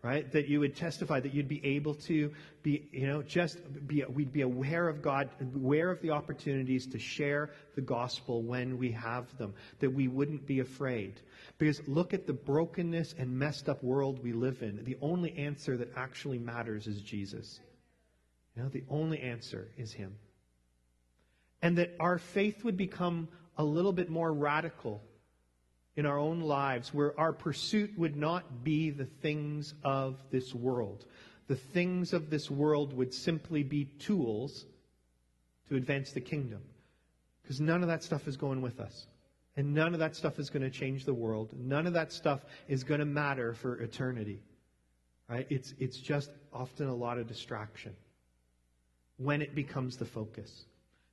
right? 0.08 0.32
That 0.32 0.48
you 0.48 0.62
would 0.62 0.78
testify, 0.78 1.20
that 1.20 1.34
you'd 1.34 1.50
be 1.50 1.64
able 1.66 1.96
to 1.96 2.32
be, 2.64 2.88
you 2.94 3.08
know, 3.08 3.22
just 3.22 3.58
be, 3.86 4.06
we'd 4.08 4.32
be 4.32 4.42
aware 4.42 4.88
of 4.88 5.02
God, 5.02 5.30
aware 5.54 5.92
of 5.92 6.02
the 6.02 6.12
opportunities 6.12 6.88
to 6.88 6.98
share 6.98 7.50
the 7.76 7.82
gospel 7.82 8.42
when 8.42 8.78
we 8.78 8.92
have 8.92 9.38
them, 9.38 9.54
that 9.80 9.90
we 9.90 10.08
wouldn't 10.08 10.48
be 10.48 10.62
afraid. 10.62 11.20
Because 11.58 11.86
look 11.90 12.14
at 12.14 12.26
the 12.26 12.32
brokenness 12.32 13.16
and 13.18 13.38
messed 13.38 13.68
up 13.68 13.84
world 13.84 14.24
we 14.24 14.32
live 14.32 14.62
in. 14.62 14.82
The 14.86 14.96
only 15.02 15.38
answer 15.38 15.76
that 15.76 15.92
actually 15.98 16.40
matters 16.40 16.88
is 16.88 17.02
Jesus. 17.02 17.60
You 18.56 18.64
know, 18.64 18.70
the 18.70 18.86
only 18.90 19.20
answer 19.20 19.68
is 19.78 19.92
Him. 19.92 20.16
And 21.62 21.80
that 21.80 21.94
our 22.00 22.18
faith 22.18 22.64
would 22.64 22.78
become 22.78 23.28
a 23.58 23.64
little 23.64 23.92
bit 23.92 24.10
more 24.10 24.32
radical 24.32 25.02
in 25.98 26.06
our 26.06 26.20
own 26.20 26.42
lives 26.42 26.94
where 26.94 27.20
our 27.20 27.34
pursuit 27.34 27.92
would 27.98 28.16
not 28.16 28.64
be 28.64 28.92
the 28.92 29.06
things 29.06 29.74
of 29.84 30.16
this 30.32 30.54
world. 30.54 31.06
The 31.48 31.56
things 31.56 32.14
of 32.14 32.30
this 32.30 32.52
world 32.52 32.94
would 32.94 33.14
simply 33.14 33.64
be 33.64 33.86
tools 33.86 34.68
to 35.68 35.76
advance 35.76 36.12
the 36.12 36.22
kingdom. 36.22 36.62
Because 37.42 37.60
none 37.60 37.82
of 37.82 37.90
that 37.90 38.04
stuff 38.04 38.28
is 38.28 38.38
going 38.38 38.62
with 38.62 38.80
us. 38.80 39.08
And 39.56 39.74
none 39.74 39.94
of 39.94 40.00
that 40.00 40.16
stuff 40.16 40.38
is 40.38 40.52
going 40.52 40.62
to 40.62 40.70
change 40.70 41.04
the 41.04 41.14
world. 41.14 41.50
None 41.58 41.88
of 41.88 41.94
that 41.94 42.12
stuff 42.12 42.42
is 42.68 42.84
going 42.84 43.00
to 43.00 43.06
matter 43.06 43.54
for 43.54 43.80
eternity. 43.82 44.44
Right? 45.28 45.48
It's, 45.50 45.74
it's 45.80 45.98
just 45.98 46.30
often 46.54 46.88
a 46.88 46.96
lot 46.96 47.18
of 47.18 47.28
distraction 47.28 47.96
when 49.18 49.42
it 49.42 49.56
becomes 49.56 49.98
the 49.98 50.06
focus. 50.06 50.66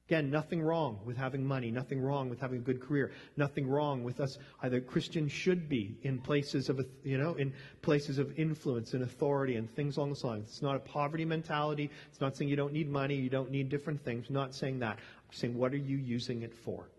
Again, 0.07 0.31
nothing 0.31 0.61
wrong 0.61 1.01
with 1.07 1.17
having 1.17 1.47
money, 1.47 1.71
nothing 1.71 1.99
wrong 1.99 2.29
with 2.29 2.38
having 2.38 2.59
a 2.59 2.62
good 2.62 2.79
career, 2.79 3.12
nothing 3.38 3.67
wrong 3.67 4.05
with 4.05 4.21
us. 4.21 4.37
Either 4.62 4.79
Christians 4.79 5.33
should 5.33 5.67
be 5.67 5.97
in 6.03 6.19
places 6.19 6.69
of, 6.69 6.85
you 7.03 7.17
know, 7.17 7.33
in 7.35 7.55
places 7.81 8.19
of 8.19 8.38
influence 8.38 8.93
and 8.93 9.03
authority 9.03 9.57
and 9.57 9.75
things 9.75 9.97
along 9.97 10.11
those 10.11 10.23
lines. 10.23 10.51
It's 10.51 10.62
not 10.62 10.77
a 10.77 10.81
poverty 10.81 11.25
mentality. 11.25 11.90
It's 12.11 12.21
not 12.21 12.37
saying 12.37 12.51
you 12.51 12.57
don't 12.57 12.75
need 12.75 12.90
money, 12.90 13.14
you 13.14 13.31
don't 13.31 13.51
need 13.51 13.71
different 13.71 14.05
things. 14.05 14.27
I'm 14.29 14.35
not 14.35 14.55
saying 14.55 14.81
that. 14.81 14.99
I'm 14.99 15.33
saying, 15.33 15.57
what 15.57 15.73
are 15.73 15.79
you 15.79 15.97
using 15.97 16.43
it 16.43 16.55
for? 16.55 16.90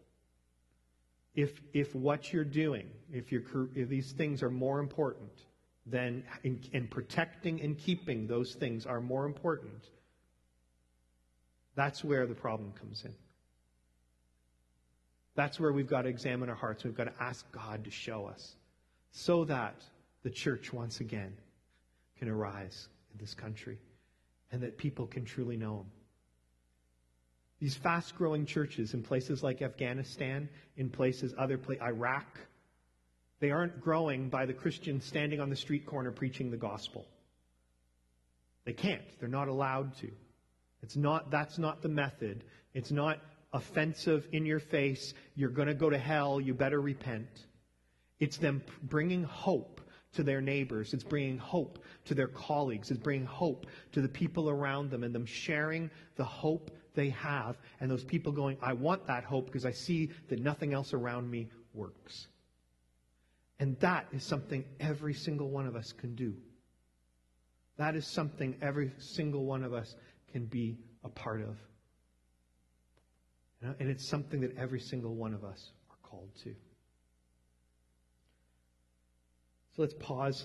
If, 1.36 1.62
if 1.74 1.94
what 1.94 2.34
you're 2.34 2.44
doing, 2.44 2.88
if, 3.14 3.32
your, 3.32 3.44
if 3.76 3.88
these 3.88 4.14
things 4.14 4.42
are 4.42 4.50
more 4.50 4.80
important 4.80 5.30
than, 5.86 6.24
in, 6.44 6.60
in 6.74 6.88
protecting 6.88 7.62
and 7.62 7.78
keeping 7.78 8.26
those 8.26 8.56
things 8.56 8.88
are 8.88 9.00
more 9.00 9.26
important, 9.26 9.90
that's 11.76 12.04
where 12.04 12.26
the 12.26 12.36
problem 12.36 12.74
comes 12.80 13.04
in. 13.06 13.14
That's 15.36 15.60
where 15.60 15.74
we've 15.74 15.90
got 15.90 16.04
to 16.04 16.10
examine 16.10 16.50
our 16.50 16.56
hearts. 16.56 16.84
We've 16.84 16.96
got 16.96 17.06
to 17.06 17.24
ask 17.24 17.50
God 17.52 17.84
to 17.84 17.92
show 17.92 18.26
us 18.26 18.56
so 19.12 19.44
that 19.46 19.76
the 20.24 20.30
church 20.30 20.72
once 20.72 21.02
again 21.02 21.34
can 22.18 22.30
arise 22.30 22.88
in 23.14 23.20
this 23.20 23.34
country 23.34 23.78
and 24.52 24.62
that 24.64 24.78
people 24.78 25.06
can 25.06 25.26
truly 25.26 25.58
know 25.58 25.80
Him. 25.80 25.86
These 27.60 27.76
fast 27.76 28.16
growing 28.16 28.46
churches 28.46 28.94
in 28.94 29.04
places 29.04 29.44
like 29.44 29.62
Afghanistan, 29.62 30.50
in 30.78 30.90
places 30.90 31.34
other 31.38 31.58
places, 31.58 31.84
Iraq, 31.84 32.40
they 33.40 33.52
aren't 33.52 33.82
growing 33.82 34.30
by 34.30 34.46
the 34.46 34.54
Christians 34.54 35.06
standing 35.06 35.40
on 35.40 35.50
the 35.50 35.56
street 35.56 35.86
corner 35.86 36.12
preaching 36.12 36.52
the 36.52 36.58
gospel. 36.58 37.06
They 38.64 38.74
can't. 38.74 39.04
They're 39.20 39.30
not 39.30 39.48
allowed 39.48 39.98
to. 39.98 40.12
It's 40.86 40.96
not, 40.96 41.32
that's 41.32 41.58
not 41.58 41.82
the 41.82 41.90
method. 41.90 42.44
It's 42.76 42.92
not 42.92 43.20
offensive 43.54 44.28
in 44.34 44.46
your 44.46 44.60
face. 44.60 45.16
You're 45.34 45.50
going 45.50 45.68
to 45.68 45.74
go 45.74 45.90
to 45.90 45.98
hell. 45.98 46.40
You 46.40 46.54
better 46.54 46.80
repent. 46.80 47.48
It's 48.20 48.38
them 48.38 48.62
bringing 48.84 49.24
hope 49.24 49.82
to 50.14 50.22
their 50.22 50.42
neighbors. 50.42 50.94
It's 50.94 51.04
bringing 51.04 51.40
hope 51.40 51.80
to 52.06 52.14
their 52.14 52.28
colleagues. 52.28 52.92
It's 52.92 53.00
bringing 53.00 53.26
hope 53.26 53.66
to 53.94 54.02
the 54.02 54.08
people 54.08 54.48
around 54.48 54.92
them 54.92 55.04
and 55.04 55.14
them 55.14 55.26
sharing 55.26 55.90
the 56.18 56.24
hope 56.24 56.70
they 56.94 57.10
have. 57.10 57.58
And 57.82 57.90
those 57.90 58.04
people 58.04 58.32
going, 58.32 58.56
I 58.62 58.74
want 58.74 59.08
that 59.08 59.24
hope 59.24 59.48
because 59.48 59.66
I 59.66 59.72
see 59.72 60.12
that 60.30 60.40
nothing 60.40 60.72
else 60.76 60.94
around 60.94 61.32
me 61.32 61.50
works. 61.74 62.28
And 63.60 63.76
that 63.80 64.06
is 64.12 64.24
something 64.24 64.64
every 64.80 65.16
single 65.16 65.50
one 65.50 65.66
of 65.66 65.76
us 65.76 65.94
can 65.94 66.14
do. 66.14 66.36
That 67.78 67.96
is 67.96 68.06
something 68.06 68.56
every 68.62 68.92
single 69.00 69.46
one 69.46 69.64
of 69.64 69.74
us 69.74 69.96
can 70.36 70.46
be 70.48 70.78
a 71.06 71.08
part 71.08 71.40
of. 71.40 71.56
And 73.80 73.90
it's 73.90 74.06
something 74.06 74.42
that 74.42 74.58
every 74.58 74.82
single 74.82 75.16
one 75.16 75.34
of 75.34 75.46
us 75.46 75.72
are 75.90 75.96
called 76.04 76.28
to. 76.44 76.54
So 79.74 79.82
let's 79.82 79.94
pause. 79.94 80.44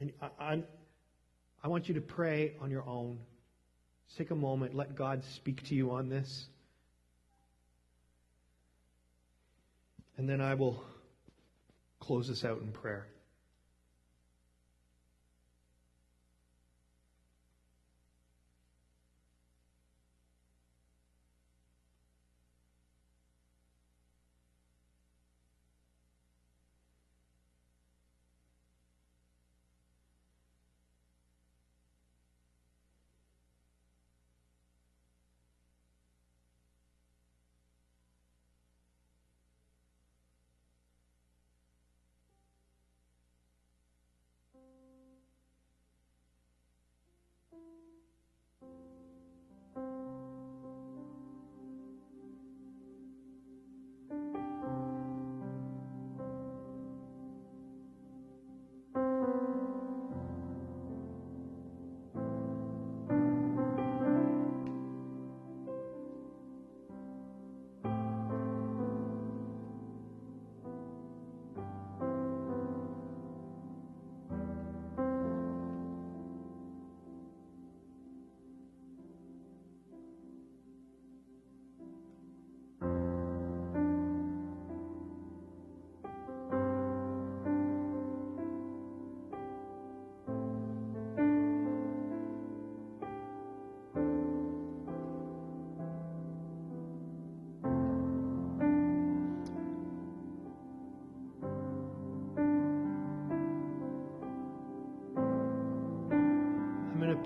And 0.00 0.12
I, 0.20 0.28
I, 0.38 0.62
I 1.64 1.68
want 1.68 1.88
you 1.88 1.94
to 1.94 2.02
pray 2.02 2.52
on 2.60 2.70
your 2.70 2.86
own. 2.86 3.18
Just 4.06 4.18
take 4.18 4.32
a 4.32 4.34
moment. 4.34 4.74
Let 4.74 4.94
God 4.94 5.24
speak 5.24 5.64
to 5.68 5.74
you 5.74 5.92
on 5.92 6.10
this. 6.10 6.48
And 10.18 10.28
then 10.28 10.42
I 10.42 10.52
will 10.52 10.84
close 12.00 12.28
this 12.28 12.44
out 12.44 12.60
in 12.60 12.70
prayer. 12.70 13.06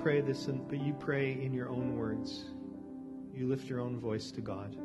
Pray 0.04 0.20
this, 0.20 0.50
but 0.68 0.78
you 0.82 0.92
pray 0.92 1.32
in 1.32 1.54
your 1.54 1.70
own 1.70 1.96
words. 1.96 2.44
You 3.32 3.48
lift 3.48 3.70
your 3.70 3.80
own 3.80 3.98
voice 3.98 4.30
to 4.32 4.42
God. 4.42 4.76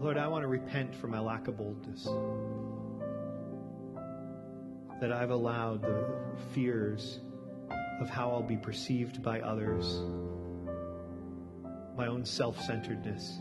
Lord, 0.00 0.16
I 0.16 0.28
want 0.28 0.44
to 0.44 0.46
repent 0.46 0.94
for 0.94 1.08
my 1.08 1.18
lack 1.18 1.48
of 1.48 1.56
boldness. 1.56 2.04
That 5.00 5.10
I've 5.10 5.30
allowed 5.30 5.82
the 5.82 6.06
fears 6.54 7.18
of 8.00 8.08
how 8.08 8.30
I'll 8.30 8.44
be 8.44 8.56
perceived 8.56 9.24
by 9.24 9.40
others, 9.40 9.92
my 11.96 12.06
own 12.06 12.24
self 12.24 12.62
centeredness, 12.62 13.40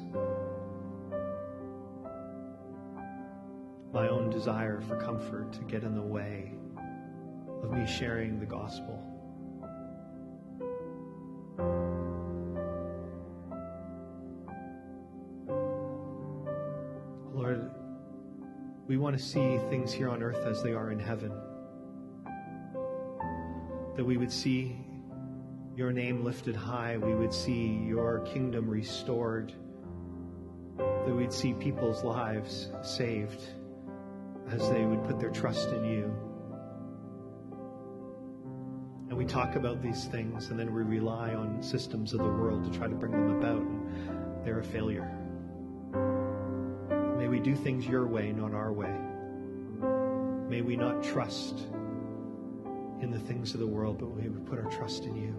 my 3.93 4.07
own 4.07 4.29
desire 4.29 4.79
for 4.81 4.95
comfort 4.95 5.51
to 5.51 5.59
get 5.63 5.83
in 5.83 5.93
the 5.93 6.01
way 6.01 6.53
of 7.61 7.71
me 7.71 7.85
sharing 7.85 8.39
the 8.39 8.45
gospel. 8.45 9.03
Lord, 17.33 17.69
we 18.87 18.97
want 18.97 19.17
to 19.17 19.23
see 19.23 19.59
things 19.69 19.91
here 19.91 20.09
on 20.09 20.23
earth 20.23 20.45
as 20.45 20.63
they 20.63 20.71
are 20.71 20.91
in 20.91 20.99
heaven. 20.99 21.33
That 23.97 24.05
we 24.05 24.15
would 24.15 24.31
see 24.31 24.77
your 25.75 25.91
name 25.91 26.23
lifted 26.23 26.55
high, 26.55 26.97
we 26.97 27.13
would 27.13 27.33
see 27.33 27.83
your 27.85 28.19
kingdom 28.19 28.69
restored, 28.69 29.53
that 30.77 31.13
we'd 31.13 31.33
see 31.33 31.53
people's 31.53 32.03
lives 32.03 32.69
saved 32.83 33.41
as 34.51 34.69
they 34.69 34.85
would 34.85 35.03
put 35.05 35.19
their 35.19 35.29
trust 35.29 35.69
in 35.69 35.85
you. 35.85 36.13
And 39.09 39.17
we 39.17 39.25
talk 39.25 39.55
about 39.55 39.81
these 39.81 40.05
things 40.05 40.49
and 40.49 40.59
then 40.59 40.73
we 40.73 40.83
rely 40.83 41.33
on 41.33 41.61
systems 41.61 42.13
of 42.13 42.19
the 42.19 42.29
world 42.29 42.63
to 42.71 42.77
try 42.77 42.87
to 42.87 42.95
bring 42.95 43.11
them 43.11 43.37
about, 43.37 43.61
and 43.61 44.45
they're 44.45 44.59
a 44.59 44.63
failure. 44.63 45.09
May 47.17 47.27
we 47.27 47.39
do 47.39 47.55
things 47.55 47.85
your 47.85 48.07
way, 48.07 48.31
not 48.31 48.53
our 48.53 48.71
way. 48.71 48.95
May 50.49 50.61
we 50.61 50.75
not 50.75 51.03
trust 51.03 51.59
in 53.01 53.09
the 53.11 53.19
things 53.19 53.53
of 53.53 53.59
the 53.59 53.67
world, 53.67 53.99
but 53.99 54.15
may 54.15 54.27
we 54.29 54.39
put 54.41 54.59
our 54.59 54.69
trust 54.71 55.05
in 55.05 55.15
you. 55.15 55.35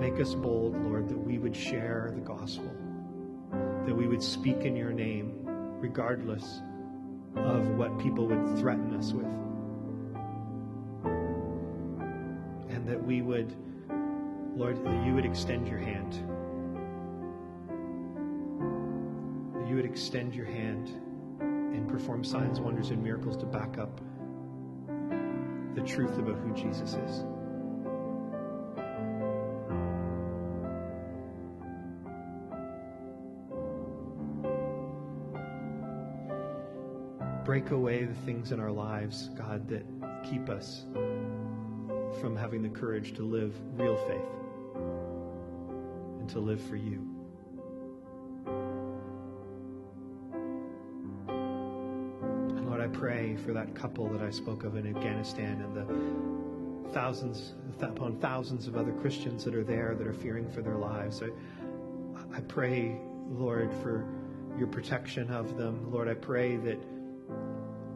Make 0.00 0.20
us 0.20 0.34
bold, 0.34 0.76
Lord, 0.84 1.08
that 1.08 1.18
we 1.18 1.38
would 1.38 1.54
share 1.54 2.12
the 2.14 2.20
gospel, 2.20 2.70
that 3.86 3.94
we 3.94 4.06
would 4.06 4.22
speak 4.22 4.62
in 4.62 4.76
your 4.76 4.92
name, 4.92 5.40
regardless 5.80 6.62
of 7.44 7.68
what 7.70 7.98
people 7.98 8.26
would 8.26 8.58
threaten 8.58 8.94
us 8.94 9.12
with. 9.12 9.24
And 12.74 12.86
that 12.86 13.02
we 13.02 13.22
would, 13.22 13.54
Lord, 14.56 14.84
that 14.84 15.06
you 15.06 15.14
would 15.14 15.24
extend 15.24 15.68
your 15.68 15.78
hand. 15.78 16.12
That 19.54 19.68
you 19.68 19.76
would 19.76 19.84
extend 19.84 20.34
your 20.34 20.46
hand 20.46 20.88
and 21.40 21.88
perform 21.88 22.24
signs, 22.24 22.60
wonders, 22.60 22.90
and 22.90 23.02
miracles 23.02 23.36
to 23.38 23.46
back 23.46 23.78
up 23.78 24.00
the 25.74 25.82
truth 25.82 26.18
about 26.18 26.38
who 26.38 26.52
Jesus 26.54 26.94
is. 26.94 27.24
Break 37.58 37.72
away 37.72 38.04
the 38.04 38.14
things 38.14 38.52
in 38.52 38.60
our 38.60 38.70
lives, 38.70 39.30
God, 39.36 39.66
that 39.66 39.84
keep 40.22 40.48
us 40.48 40.84
from 42.20 42.36
having 42.36 42.62
the 42.62 42.68
courage 42.68 43.14
to 43.14 43.22
live 43.22 43.52
real 43.74 43.96
faith 44.06 44.20
and 46.20 46.28
to 46.28 46.38
live 46.38 46.60
for 46.60 46.76
you. 46.76 47.04
And 50.86 52.68
Lord, 52.68 52.80
I 52.80 52.86
pray 52.86 53.34
for 53.44 53.52
that 53.52 53.74
couple 53.74 54.08
that 54.10 54.22
I 54.22 54.30
spoke 54.30 54.62
of 54.62 54.76
in 54.76 54.86
Afghanistan 54.94 55.60
and 55.60 55.74
the 55.74 56.92
thousands 56.92 57.54
upon 57.80 58.20
thousands 58.20 58.68
of 58.68 58.76
other 58.76 58.92
Christians 58.92 59.42
that 59.44 59.56
are 59.56 59.64
there 59.64 59.96
that 59.96 60.06
are 60.06 60.14
fearing 60.14 60.48
for 60.48 60.62
their 60.62 60.76
lives. 60.76 61.24
I, 61.24 62.36
I 62.36 62.40
pray, 62.42 63.00
Lord, 63.28 63.72
for 63.82 64.06
your 64.56 64.68
protection 64.68 65.28
of 65.32 65.56
them. 65.56 65.90
Lord, 65.90 66.06
I 66.06 66.14
pray 66.14 66.56
that 66.58 66.78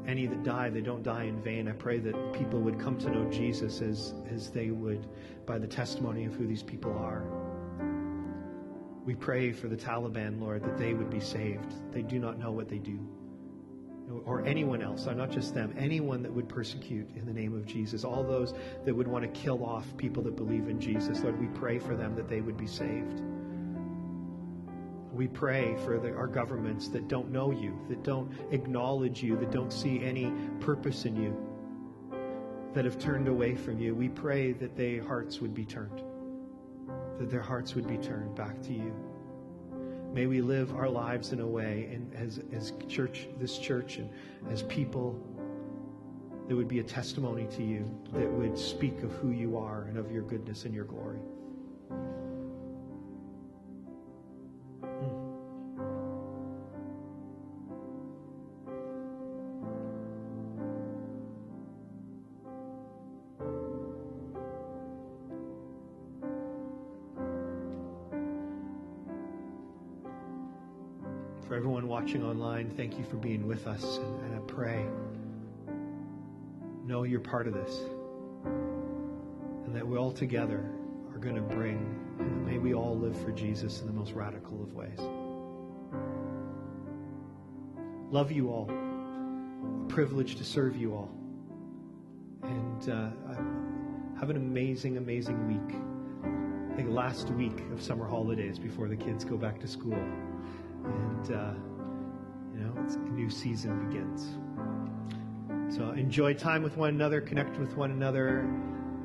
any 0.06 0.26
that 0.26 0.42
die, 0.42 0.70
they 0.70 0.80
don't 0.80 1.02
die 1.02 1.24
in 1.24 1.40
vain. 1.40 1.68
I 1.68 1.72
pray 1.72 1.98
that 1.98 2.32
people 2.32 2.60
would 2.60 2.78
come 2.78 2.98
to 2.98 3.10
know 3.10 3.30
Jesus 3.30 3.80
as, 3.80 4.14
as 4.32 4.50
they 4.50 4.70
would 4.70 5.06
by 5.46 5.58
the 5.58 5.66
testimony 5.66 6.24
of 6.24 6.34
who 6.34 6.46
these 6.46 6.62
people 6.62 6.92
are. 6.92 7.24
We 9.04 9.14
pray 9.14 9.52
for 9.52 9.68
the 9.68 9.76
Taliban, 9.76 10.40
Lord, 10.40 10.62
that 10.64 10.78
they 10.78 10.94
would 10.94 11.10
be 11.10 11.20
saved. 11.20 11.92
They 11.92 12.02
do 12.02 12.18
not 12.18 12.38
know 12.38 12.52
what 12.52 12.68
they 12.68 12.78
do. 12.78 12.98
Or 14.24 14.44
anyone 14.44 14.82
else, 14.82 15.06
not 15.06 15.30
just 15.30 15.54
them, 15.54 15.74
anyone 15.78 16.22
that 16.22 16.32
would 16.32 16.48
persecute 16.48 17.08
in 17.16 17.24
the 17.24 17.32
name 17.32 17.54
of 17.54 17.64
Jesus, 17.64 18.04
all 18.04 18.22
those 18.22 18.52
that 18.84 18.94
would 18.94 19.08
want 19.08 19.24
to 19.24 19.40
kill 19.40 19.64
off 19.64 19.96
people 19.96 20.22
that 20.24 20.36
believe 20.36 20.68
in 20.68 20.80
Jesus, 20.80 21.20
Lord, 21.22 21.40
we 21.40 21.46
pray 21.58 21.78
for 21.78 21.96
them 21.96 22.14
that 22.16 22.28
they 22.28 22.40
would 22.40 22.56
be 22.56 22.66
saved. 22.66 23.22
We 25.12 25.28
pray 25.28 25.76
for 25.84 25.98
the, 25.98 26.14
our 26.14 26.26
governments 26.26 26.88
that 26.88 27.06
don't 27.06 27.30
know 27.30 27.50
you, 27.50 27.78
that 27.90 28.02
don't 28.02 28.32
acknowledge 28.50 29.22
you, 29.22 29.36
that 29.36 29.50
don't 29.50 29.72
see 29.72 30.02
any 30.02 30.32
purpose 30.60 31.04
in 31.04 31.16
you, 31.16 31.36
that 32.72 32.86
have 32.86 32.98
turned 32.98 33.28
away 33.28 33.54
from 33.54 33.78
you. 33.78 33.94
We 33.94 34.08
pray 34.08 34.52
that 34.52 34.74
their 34.74 35.04
hearts 35.04 35.40
would 35.40 35.54
be 35.54 35.66
turned, 35.66 36.02
that 37.18 37.30
their 37.30 37.42
hearts 37.42 37.74
would 37.74 37.86
be 37.86 37.98
turned 37.98 38.34
back 38.34 38.62
to 38.62 38.72
you. 38.72 38.94
May 40.14 40.26
we 40.26 40.40
live 40.40 40.74
our 40.74 40.88
lives 40.88 41.32
in 41.32 41.40
a 41.40 41.46
way, 41.46 41.90
and 41.92 42.14
as, 42.14 42.40
as 42.52 42.72
church, 42.88 43.28
this 43.38 43.58
church, 43.58 43.98
and 43.98 44.10
as 44.50 44.62
people, 44.62 45.18
that 46.48 46.56
would 46.56 46.68
be 46.68 46.80
a 46.80 46.82
testimony 46.84 47.46
to 47.56 47.62
you, 47.62 47.88
that 48.12 48.30
would 48.30 48.58
speak 48.58 49.02
of 49.02 49.12
who 49.12 49.30
you 49.30 49.58
are 49.58 49.84
and 49.84 49.98
of 49.98 50.10
your 50.10 50.22
goodness 50.22 50.64
and 50.64 50.74
your 50.74 50.84
glory. 50.84 51.18
Watching 72.02 72.24
online, 72.24 72.68
thank 72.68 72.98
you 72.98 73.04
for 73.04 73.14
being 73.14 73.46
with 73.46 73.68
us. 73.68 73.98
And, 73.98 74.20
and 74.22 74.34
I 74.34 74.38
pray, 74.48 74.84
know 76.84 77.04
you're 77.04 77.20
part 77.20 77.46
of 77.46 77.54
this. 77.54 77.78
And 78.44 79.76
that 79.76 79.86
we 79.86 79.96
all 79.96 80.10
together 80.10 80.68
are 81.12 81.18
going 81.18 81.36
to 81.36 81.42
bring, 81.42 82.44
may 82.44 82.58
we 82.58 82.74
all 82.74 82.98
live 82.98 83.16
for 83.20 83.30
Jesus 83.30 83.80
in 83.82 83.86
the 83.86 83.92
most 83.92 84.14
radical 84.14 84.60
of 84.64 84.74
ways. 84.74 84.98
Love 88.10 88.32
you 88.32 88.48
all. 88.48 88.68
A 88.68 89.88
privilege 89.88 90.34
to 90.34 90.44
serve 90.44 90.76
you 90.76 90.94
all. 90.94 91.10
And 92.42 92.90
uh, 92.90 93.10
have 94.18 94.28
an 94.28 94.36
amazing, 94.36 94.96
amazing 94.96 95.46
week. 95.46 95.76
I 96.72 96.74
think 96.74 96.90
last 96.90 97.30
week 97.30 97.60
of 97.72 97.80
summer 97.80 98.08
holidays 98.08 98.58
before 98.58 98.88
the 98.88 98.96
kids 98.96 99.24
go 99.24 99.36
back 99.36 99.60
to 99.60 99.68
school 99.68 100.02
and 100.84 101.32
uh, 101.32 101.52
know 102.62 102.72
a 102.76 103.10
new 103.10 103.30
season 103.30 103.88
begins. 103.88 104.38
So 105.74 105.90
enjoy 105.92 106.34
time 106.34 106.62
with 106.62 106.76
one 106.76 106.90
another 106.90 107.20
connect 107.20 107.58
with 107.58 107.76
one 107.76 107.90
another. 107.90 108.48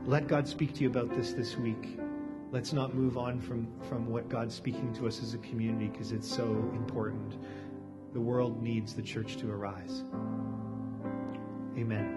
Let 0.06 0.28
god 0.28 0.48
speak 0.48 0.74
to 0.76 0.82
you 0.82 0.90
about 0.90 1.16
this 1.16 1.34
this 1.34 1.58
week. 1.58 2.00
Let's 2.52 2.74
not 2.74 2.94
move 2.96 3.18
on 3.18 3.40
from 3.40 3.68
from 3.90 4.08
what 4.10 4.30
god's 4.30 4.56
speaking 4.56 4.94
to 4.96 5.08
us 5.08 5.22
as 5.22 5.34
a 5.34 5.40
community 5.40 5.88
because 5.88 6.12
it's 6.12 6.28
so 6.28 6.46
important. 6.74 7.36
The 8.14 8.22
world 8.22 8.62
needs 8.62 8.94
the 8.94 9.02
church 9.02 9.38
to 9.38 9.52
arise. 9.52 10.04
Amen 11.78 12.17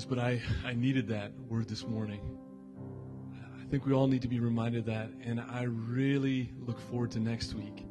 guys, 0.00 0.06
but 0.06 0.18
I, 0.18 0.40
I 0.64 0.72
needed 0.72 1.08
that 1.08 1.32
word 1.48 1.68
this 1.68 1.86
morning. 1.86 2.20
I 3.60 3.64
think 3.70 3.84
we 3.84 3.92
all 3.92 4.06
need 4.06 4.22
to 4.22 4.28
be 4.28 4.40
reminded 4.40 4.80
of 4.80 4.86
that. 4.86 5.10
And 5.22 5.40
I 5.40 5.64
really 5.64 6.52
look 6.58 6.80
forward 6.80 7.10
to 7.12 7.20
next 7.20 7.54
week 7.54 7.86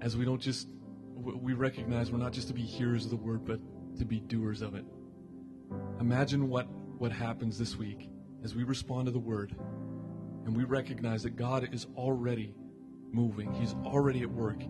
as 0.00 0.16
we 0.16 0.24
don't 0.24 0.40
just, 0.40 0.68
we 1.16 1.54
recognize 1.54 2.12
we're 2.12 2.18
not 2.18 2.32
just 2.32 2.48
to 2.48 2.54
be 2.54 2.62
hearers 2.62 3.04
of 3.04 3.10
the 3.10 3.16
word, 3.16 3.44
but 3.44 3.58
to 3.98 4.04
be 4.04 4.20
doers 4.20 4.62
of 4.62 4.76
it. 4.76 4.84
Imagine 5.98 6.48
what, 6.48 6.68
what 6.98 7.10
happens 7.10 7.58
this 7.58 7.76
week 7.76 8.08
as 8.44 8.54
we 8.54 8.62
respond 8.62 9.06
to 9.06 9.12
the 9.12 9.18
word 9.18 9.56
and 10.44 10.56
we 10.56 10.62
recognize 10.62 11.24
that 11.24 11.36
God 11.36 11.68
is 11.72 11.86
already 11.96 12.54
moving, 13.12 13.52
He's 13.54 13.74
already 13.84 14.22
at 14.22 14.30
work 14.30 14.62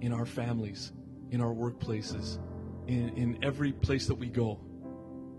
in 0.00 0.12
our 0.12 0.26
families, 0.26 0.92
in 1.30 1.40
our 1.40 1.54
workplaces, 1.54 2.38
in, 2.86 3.16
in 3.16 3.38
every 3.42 3.72
place 3.72 4.06
that 4.08 4.16
we 4.16 4.26
go. 4.26 4.60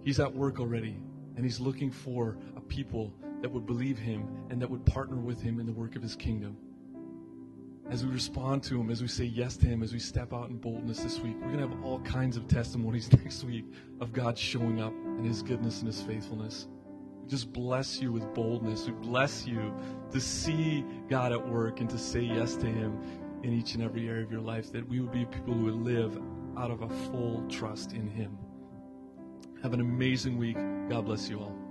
He's 0.04 0.20
at 0.20 0.34
work 0.34 0.60
already, 0.60 0.98
and 1.36 1.46
He's 1.46 1.60
looking 1.60 1.92
for 1.92 2.38
a 2.56 2.62
people 2.62 3.14
that 3.42 3.50
would 3.50 3.66
believe 3.66 3.98
Him 3.98 4.28
and 4.50 4.62
that 4.62 4.70
would 4.70 4.86
partner 4.86 5.18
with 5.18 5.42
Him 5.42 5.60
in 5.60 5.66
the 5.66 5.72
work 5.72 5.96
of 5.96 6.02
His 6.02 6.16
kingdom. 6.16 6.58
As 7.90 8.06
we 8.06 8.12
respond 8.12 8.64
to 8.64 8.80
Him, 8.80 8.90
as 8.90 9.02
we 9.02 9.08
say 9.08 9.26
yes 9.26 9.58
to 9.58 9.66
Him, 9.66 9.84
as 9.84 9.94
we 9.94 10.00
step 10.00 10.34
out 10.34 10.50
in 10.50 10.58
boldness 10.58 11.02
this 11.02 11.20
week, 11.20 11.36
we're 11.42 11.54
going 11.54 11.60
to 11.60 11.68
have 11.68 11.84
all 11.84 12.00
kinds 12.02 12.38
of 12.38 12.48
testimonies 12.48 13.12
next 13.24 13.44
week 13.44 13.66
of 14.00 14.14
God 14.14 14.38
showing 14.38 14.82
up 14.82 14.94
and 14.94 15.26
His 15.26 15.42
goodness 15.42 15.80
and 15.80 15.88
His 15.88 16.02
faithfulness. 16.02 16.68
We 17.24 17.30
just 17.30 17.54
bless 17.54 18.02
you 18.02 18.12
with 18.12 18.34
boldness. 18.34 18.86
We 18.86 18.94
bless 18.94 19.46
you 19.46 19.74
to 20.12 20.20
see 20.20 20.86
God 21.10 21.32
at 21.32 21.48
work 21.48 21.80
and 21.80 21.90
to 21.90 21.98
say 21.98 22.22
yes 22.22 22.56
to 22.58 22.66
Him 22.66 23.00
in 23.44 23.54
each 23.54 23.74
and 23.76 23.84
every 23.84 24.08
area 24.08 24.24
of 24.24 24.32
your 24.32 24.42
life, 24.42 24.72
that 24.72 24.88
we 24.88 25.00
would 25.02 25.12
be 25.12 25.26
people 25.26 25.54
who 25.54 25.66
would 25.66 25.76
live 25.76 26.18
out 26.58 26.72
of 26.72 26.82
a 26.82 26.90
full 26.90 27.46
trust 27.50 27.94
in 27.94 28.08
Him. 28.08 28.38
Have 29.64 29.74
an 29.74 29.80
amazing 29.80 30.38
week. 30.38 30.58
God 30.90 31.06
bless 31.06 31.30
you 31.30 31.40
all. 31.40 31.63